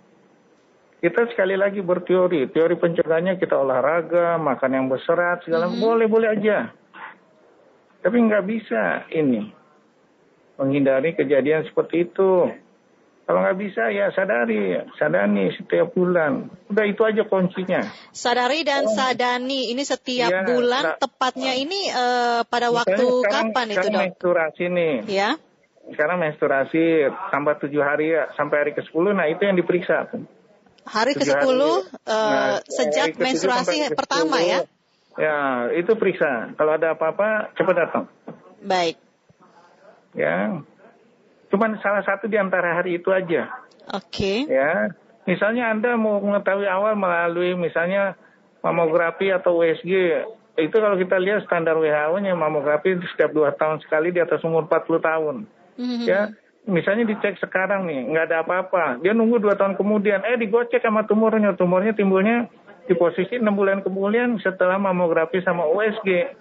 Kita 0.98 1.30
sekali 1.30 1.60
lagi 1.60 1.84
berteori, 1.84 2.48
teori 2.50 2.74
pencegahannya 2.80 3.38
kita 3.38 3.54
olahraga, 3.60 4.40
makan 4.40 4.72
yang 4.72 4.88
berserat, 4.88 5.44
segala 5.46 5.68
mm 5.68 5.78
-hmm. 5.78 5.84
boleh 5.84 6.08
boleh 6.08 6.30
aja. 6.32 6.72
Tapi 8.02 8.18
nggak 8.24 8.46
bisa 8.48 9.04
ini 9.12 9.52
menghindari 10.58 11.14
kejadian 11.14 11.68
seperti 11.70 12.08
itu. 12.08 12.50
Kalau 13.28 13.44
nggak 13.44 13.60
bisa 13.60 13.92
ya 13.92 14.08
sadari, 14.16 14.80
sadani 14.96 15.52
setiap 15.60 15.92
bulan. 15.92 16.48
Udah 16.72 16.86
itu 16.88 17.04
aja 17.04 17.28
kuncinya. 17.28 17.84
Sadari 18.16 18.64
dan 18.64 18.88
oh. 18.88 18.96
sadani 18.96 19.68
ini 19.76 19.84
setiap 19.84 20.32
ya, 20.32 20.48
bulan, 20.48 20.96
tepatnya 20.96 21.52
ini 21.60 21.92
uh, 21.92 22.48
pada 22.48 22.72
waktu 22.72 22.96
sekarang, 23.04 23.52
kapan 23.52 23.68
itu 23.76 23.88
dok? 23.92 24.00
menstruasi 24.00 24.64
nih. 24.72 24.96
Ya. 25.12 25.30
Sekarang 25.92 26.24
menstruasi 26.24 27.12
tambah 27.28 27.60
tujuh 27.68 27.84
hari 27.84 28.16
ya, 28.16 28.32
sampai 28.40 28.64
hari 28.64 28.72
ke 28.72 28.88
sepuluh, 28.88 29.12
nah 29.12 29.28
itu 29.28 29.44
yang 29.44 29.60
diperiksa. 29.60 30.08
Hari 30.88 31.20
ke 31.20 31.28
sepuluh 31.28 31.84
uh, 32.08 32.64
sejak 32.64 33.20
menstruasi 33.20 33.92
pertama 33.92 34.40
ya? 34.40 34.64
Ya, 35.20 35.68
itu 35.76 36.00
periksa. 36.00 36.56
Kalau 36.56 36.80
ada 36.80 36.96
apa-apa, 36.96 37.52
cepat 37.60 37.76
datang. 37.76 38.06
Baik. 38.64 38.96
Ya. 40.16 40.64
Cuman 41.48 41.80
salah 41.80 42.04
satu 42.04 42.28
di 42.28 42.36
antara 42.36 42.76
hari 42.76 43.00
itu 43.00 43.10
aja. 43.12 43.48
Oke. 43.96 44.48
Okay. 44.48 44.52
Ya. 44.52 44.92
Misalnya 45.28 45.72
Anda 45.72 46.00
mau 46.00 46.24
mengetahui 46.24 46.68
awal 46.68 46.96
melalui 46.96 47.56
misalnya 47.56 48.16
mamografi 48.64 49.32
atau 49.32 49.60
USG. 49.60 50.24
Itu 50.58 50.76
kalau 50.80 50.98
kita 50.98 51.20
lihat 51.22 51.46
standar 51.46 51.78
WHO-nya 51.78 52.34
mamografi 52.34 52.98
setiap 53.14 53.36
dua 53.36 53.54
tahun 53.54 53.84
sekali 53.84 54.10
di 54.10 54.24
atas 54.24 54.42
umur 54.42 54.66
40 54.66 55.04
tahun. 55.04 55.36
Mm-hmm. 55.78 56.06
Ya, 56.10 56.34
misalnya 56.66 57.06
dicek 57.06 57.38
sekarang 57.38 57.86
nih, 57.86 58.10
nggak 58.10 58.26
ada 58.34 58.38
apa-apa. 58.42 58.98
Dia 59.06 59.14
nunggu 59.14 59.38
dua 59.38 59.54
tahun 59.54 59.78
kemudian, 59.78 60.26
eh 60.26 60.40
digocek 60.42 60.82
sama 60.82 61.06
tumornya. 61.06 61.54
Tumornya 61.54 61.94
timbulnya 61.94 62.50
di 62.88 62.96
posisi 62.96 63.38
enam 63.38 63.54
bulan 63.54 63.84
kemudian 63.84 64.40
setelah 64.40 64.80
mamografi 64.80 65.44
sama 65.44 65.68
USG 65.68 66.34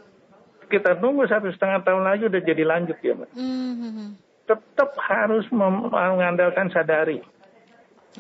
kita 0.67 0.99
tunggu 0.99 1.27
satu 1.27 1.51
setengah 1.51 1.83
tahun 1.83 2.03
lagi 2.07 2.27
udah 2.27 2.43
jadi 2.43 2.63
lanjut 2.67 2.99
ya 3.03 3.15
mbak. 3.15 3.31
Mm-hmm. 3.35 4.09
Tetap 4.47 4.95
harus 4.95 5.45
mengandalkan 5.51 6.71
sadari. 6.71 7.19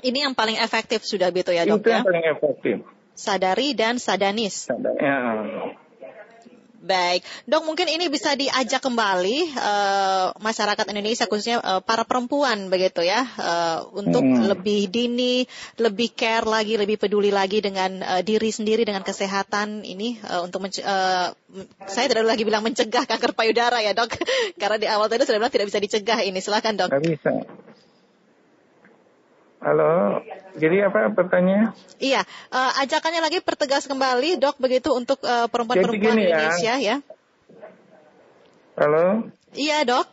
Ini 0.02 0.28
yang 0.28 0.34
paling 0.36 0.58
efektif 0.58 1.06
sudah 1.06 1.30
betul 1.32 1.56
ya 1.56 1.64
dok 1.64 1.80
Itu 1.80 1.88
yang 1.88 2.04
ya? 2.04 2.08
paling 2.10 2.24
efektif. 2.26 2.76
Sadari 3.16 3.72
dan 3.72 3.96
sadanis. 3.96 4.68
Sadari, 4.68 5.00
ya. 5.00 5.16
Baik, 6.86 7.26
dok 7.50 7.66
mungkin 7.66 7.90
ini 7.90 8.06
bisa 8.06 8.38
diajak 8.38 8.78
kembali 8.78 9.58
uh, 9.58 10.30
masyarakat 10.38 10.86
Indonesia 10.94 11.26
khususnya 11.26 11.58
uh, 11.58 11.82
para 11.82 12.06
perempuan 12.06 12.70
begitu 12.70 13.02
ya 13.02 13.26
uh, 13.26 13.90
untuk 13.90 14.22
hmm. 14.22 14.46
lebih 14.54 14.86
dini, 14.86 15.42
lebih 15.82 16.14
care 16.14 16.46
lagi, 16.46 16.78
lebih 16.78 16.94
peduli 16.94 17.34
lagi 17.34 17.58
dengan 17.58 18.06
uh, 18.06 18.22
diri 18.22 18.54
sendiri 18.54 18.86
dengan 18.86 19.02
kesehatan 19.02 19.82
ini 19.82 20.22
uh, 20.30 20.46
untuk 20.46 20.62
uh, 20.62 21.34
saya 21.90 22.06
tidak 22.06 22.22
lagi 22.22 22.46
bilang 22.46 22.62
mencegah 22.62 23.02
kanker 23.02 23.34
payudara 23.34 23.82
ya 23.82 23.90
dok, 23.90 24.14
karena 24.62 24.76
di 24.78 24.86
awal 24.86 25.10
tadi 25.10 25.26
sudah 25.26 25.42
bilang 25.42 25.54
tidak 25.54 25.66
bisa 25.74 25.82
dicegah 25.82 26.22
ini. 26.22 26.38
Silakan 26.38 26.78
dok. 26.78 26.88
Tidak 26.94 27.02
bisa. 27.02 27.32
Halo, 29.56 30.20
jadi 30.60 30.92
apa 30.92 31.08
pertanyaannya? 31.16 31.72
Iya, 31.96 32.20
uh, 32.52 32.72
ajakannya 32.84 33.24
lagi 33.24 33.40
pertegas 33.40 33.88
kembali 33.88 34.36
dok 34.36 34.60
begitu 34.60 34.92
untuk 34.92 35.16
uh, 35.24 35.48
perempuan-perempuan 35.48 36.16
ya. 36.20 36.24
Indonesia 36.28 36.74
ya. 36.76 36.96
Halo. 38.76 39.32
Iya 39.56 39.88
dok. 39.88 40.06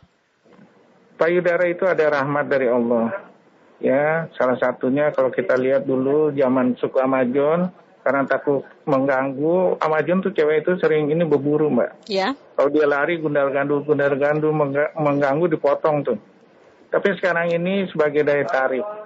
Payudara 1.20 1.68
itu 1.68 1.84
ada 1.84 2.04
rahmat 2.08 2.48
dari 2.48 2.72
Allah. 2.72 3.12
Ya, 3.84 4.32
salah 4.40 4.56
satunya 4.56 5.12
kalau 5.12 5.28
kita 5.28 5.60
lihat 5.60 5.84
dulu 5.84 6.32
zaman 6.32 6.72
suku 6.80 6.96
Amazon 6.96 7.68
karena 8.00 8.24
takut 8.24 8.64
mengganggu 8.88 9.76
Amazon 9.76 10.24
tuh 10.24 10.32
cewek 10.32 10.64
itu 10.64 10.72
sering 10.80 11.12
ini 11.12 11.20
berburu 11.28 11.68
mbak. 11.68 12.08
Ya. 12.08 12.32
Kalau 12.56 12.72
dia 12.72 12.88
lari 12.88 13.20
gundal 13.20 13.52
gandu 13.52 13.84
gundal 13.84 14.16
gandu 14.16 14.48
mengganggu 14.96 15.50
dipotong 15.52 16.06
tuh 16.06 16.18
Tapi 16.88 17.08
sekarang 17.18 17.50
ini 17.50 17.90
sebagai 17.90 18.22
daya 18.22 18.46
tarik. 18.46 19.03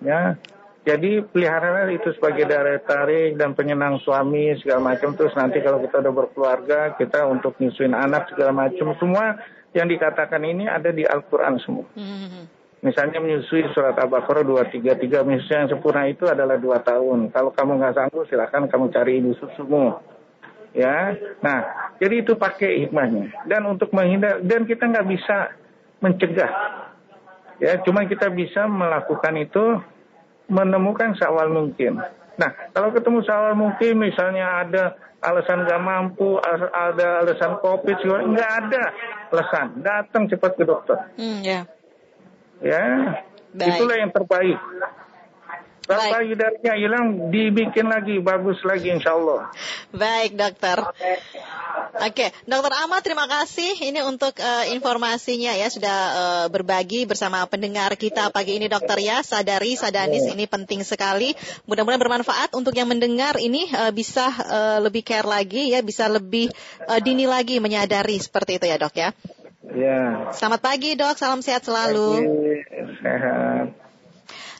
Ya, 0.00 0.34
jadi 0.80 1.20
pelihara 1.20 1.92
itu 1.92 2.08
sebagai 2.16 2.48
daya 2.48 2.80
tarik 2.80 3.36
dan 3.36 3.52
penyenang 3.52 4.00
suami 4.00 4.56
segala 4.64 4.96
macam. 4.96 5.12
Terus 5.12 5.36
nanti 5.36 5.60
kalau 5.60 5.84
kita 5.84 6.00
udah 6.00 6.14
berkeluarga, 6.24 6.96
kita 6.96 7.28
untuk 7.28 7.60
nyusuin 7.60 7.92
anak 7.92 8.32
segala 8.32 8.56
macam. 8.56 8.96
Semua 8.96 9.36
yang 9.76 9.86
dikatakan 9.92 10.40
ini 10.40 10.64
ada 10.64 10.88
di 10.88 11.04
Al-Quran 11.04 11.60
semua. 11.60 11.84
Hmm. 11.92 12.48
Misalnya 12.80 13.20
menyusui 13.20 13.68
surat 13.76 13.92
Al-Baqarah 13.92 14.40
233, 14.40 15.20
misalnya 15.20 15.68
yang 15.68 15.70
sempurna 15.76 16.08
itu 16.08 16.24
adalah 16.24 16.56
dua 16.56 16.80
tahun. 16.80 17.28
Kalau 17.28 17.52
kamu 17.52 17.76
nggak 17.76 17.94
sanggup, 18.00 18.24
silahkan 18.24 18.64
kamu 18.64 18.88
cari 18.88 19.20
ibu 19.20 19.36
susumu 19.36 20.00
ya. 20.72 21.12
Nah, 21.44 21.92
jadi 22.00 22.24
itu 22.24 22.40
pakai 22.40 22.88
hikmahnya. 22.88 23.44
Dan 23.44 23.68
untuk 23.68 23.92
menghindar 23.92 24.40
dan 24.40 24.64
kita 24.64 24.88
nggak 24.88 25.06
bisa 25.12 25.52
mencegah 26.00 26.79
Ya, 27.60 27.76
cuma 27.84 28.08
kita 28.08 28.32
bisa 28.32 28.64
melakukan 28.64 29.36
itu 29.36 29.78
menemukan 30.48 31.12
seawal 31.20 31.52
mungkin. 31.52 32.00
Nah, 32.40 32.50
kalau 32.72 32.88
ketemu 32.90 33.20
seawal 33.20 33.52
mungkin, 33.52 34.00
misalnya 34.00 34.64
ada 34.64 34.96
alasan 35.20 35.68
nggak 35.68 35.82
mampu, 35.84 36.40
ada 36.72 37.20
alasan 37.20 37.60
covid, 37.60 38.00
nggak 38.00 38.50
ada 38.64 38.82
alasan. 39.28 39.66
Datang 39.84 40.24
cepat 40.32 40.56
ke 40.56 40.64
dokter. 40.64 40.98
Hmm, 41.20 41.44
ya. 41.44 41.68
Ya, 42.60 42.84
Baik. 43.56 43.76
itulah 43.76 43.96
yang 43.96 44.12
terbaik. 44.12 44.58
Baik. 45.98 46.12
payudaranya 46.14 46.74
hilang, 46.78 47.06
dibikin 47.34 47.86
lagi, 47.90 48.22
bagus 48.22 48.62
lagi 48.62 48.94
insya 48.94 49.18
Allah. 49.18 49.50
Baik 49.90 50.38
dokter. 50.38 50.78
Oke, 52.00 52.30
dokter 52.46 52.72
Ahmad 52.78 53.02
terima 53.02 53.26
kasih 53.26 53.74
ini 53.82 54.00
untuk 54.06 54.38
uh, 54.38 54.64
informasinya 54.70 55.50
ya 55.58 55.66
sudah 55.66 55.98
uh, 56.14 56.46
berbagi 56.46 57.06
bersama 57.06 57.42
pendengar 57.50 57.94
kita 57.98 58.30
pagi 58.30 58.62
ini 58.62 58.70
dokter 58.70 59.02
ya. 59.02 59.22
Sadari, 59.26 59.74
sadanis 59.74 60.30
ini 60.30 60.46
penting 60.46 60.86
sekali. 60.86 61.34
Mudah-mudahan 61.66 62.00
bermanfaat 62.00 62.54
untuk 62.54 62.74
yang 62.78 62.86
mendengar 62.86 63.38
ini 63.42 63.66
uh, 63.74 63.90
bisa 63.90 64.30
uh, 64.30 64.78
lebih 64.78 65.02
care 65.02 65.26
lagi 65.26 65.74
ya, 65.74 65.82
bisa 65.82 66.06
lebih 66.06 66.54
uh, 66.86 67.02
dini 67.02 67.26
lagi 67.26 67.58
menyadari 67.58 68.18
seperti 68.22 68.62
itu 68.62 68.66
ya 68.70 68.78
dok 68.78 68.94
ya. 68.94 69.10
Ya. 69.70 70.30
Selamat 70.34 70.60
pagi 70.62 70.98
dok, 70.98 71.14
salam 71.14 71.42
sehat 71.42 71.62
selalu. 71.62 72.10
Pagi, 72.18 72.94
sehat. 73.02 73.79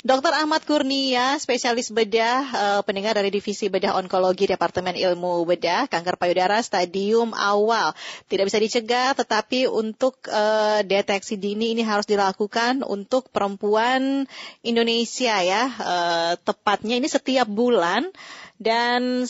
Dr. 0.00 0.32
Ahmad 0.32 0.64
Kurnia, 0.64 1.36
spesialis 1.36 1.92
bedah, 1.92 2.40
uh, 2.56 2.80
pendengar 2.88 3.20
dari 3.20 3.28
Divisi 3.28 3.68
Bedah 3.68 4.00
Onkologi 4.00 4.48
Departemen 4.48 4.96
Ilmu 4.96 5.44
Bedah, 5.44 5.92
kanker 5.92 6.16
payudara 6.16 6.56
stadium 6.64 7.36
awal. 7.36 7.92
Tidak 8.24 8.48
bisa 8.48 8.56
dicegah, 8.56 9.12
tetapi 9.12 9.68
untuk 9.68 10.16
uh, 10.32 10.80
deteksi 10.88 11.36
dini 11.36 11.76
ini 11.76 11.84
harus 11.84 12.08
dilakukan 12.08 12.80
untuk 12.80 13.28
perempuan 13.28 14.24
Indonesia 14.64 15.36
ya. 15.44 15.68
Uh, 15.68 16.32
tepatnya 16.48 16.96
ini 16.96 17.04
setiap 17.04 17.44
bulan 17.44 18.08
dan 18.56 19.24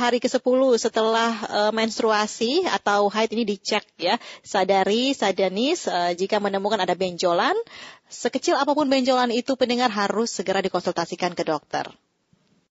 hari 0.00 0.16
ke-10 0.16 0.60
setelah 0.80 1.28
menstruasi 1.76 2.64
atau 2.64 3.12
haid 3.12 3.28
ini 3.36 3.44
dicek 3.44 3.84
ya. 4.00 4.16
Sadari, 4.40 5.12
sadanis 5.12 5.84
jika 6.16 6.40
menemukan 6.40 6.80
ada 6.80 6.96
benjolan, 6.96 7.52
sekecil 8.12 8.60
apa 8.60 8.76
pun 8.76 8.86
benjolan 8.86 9.32
itu 9.32 9.56
pendengar 9.56 9.88
harus 9.88 10.28
segera 10.28 10.60
dikonsultasikan 10.60 11.32
ke 11.32 11.42
dokter. 11.42 11.88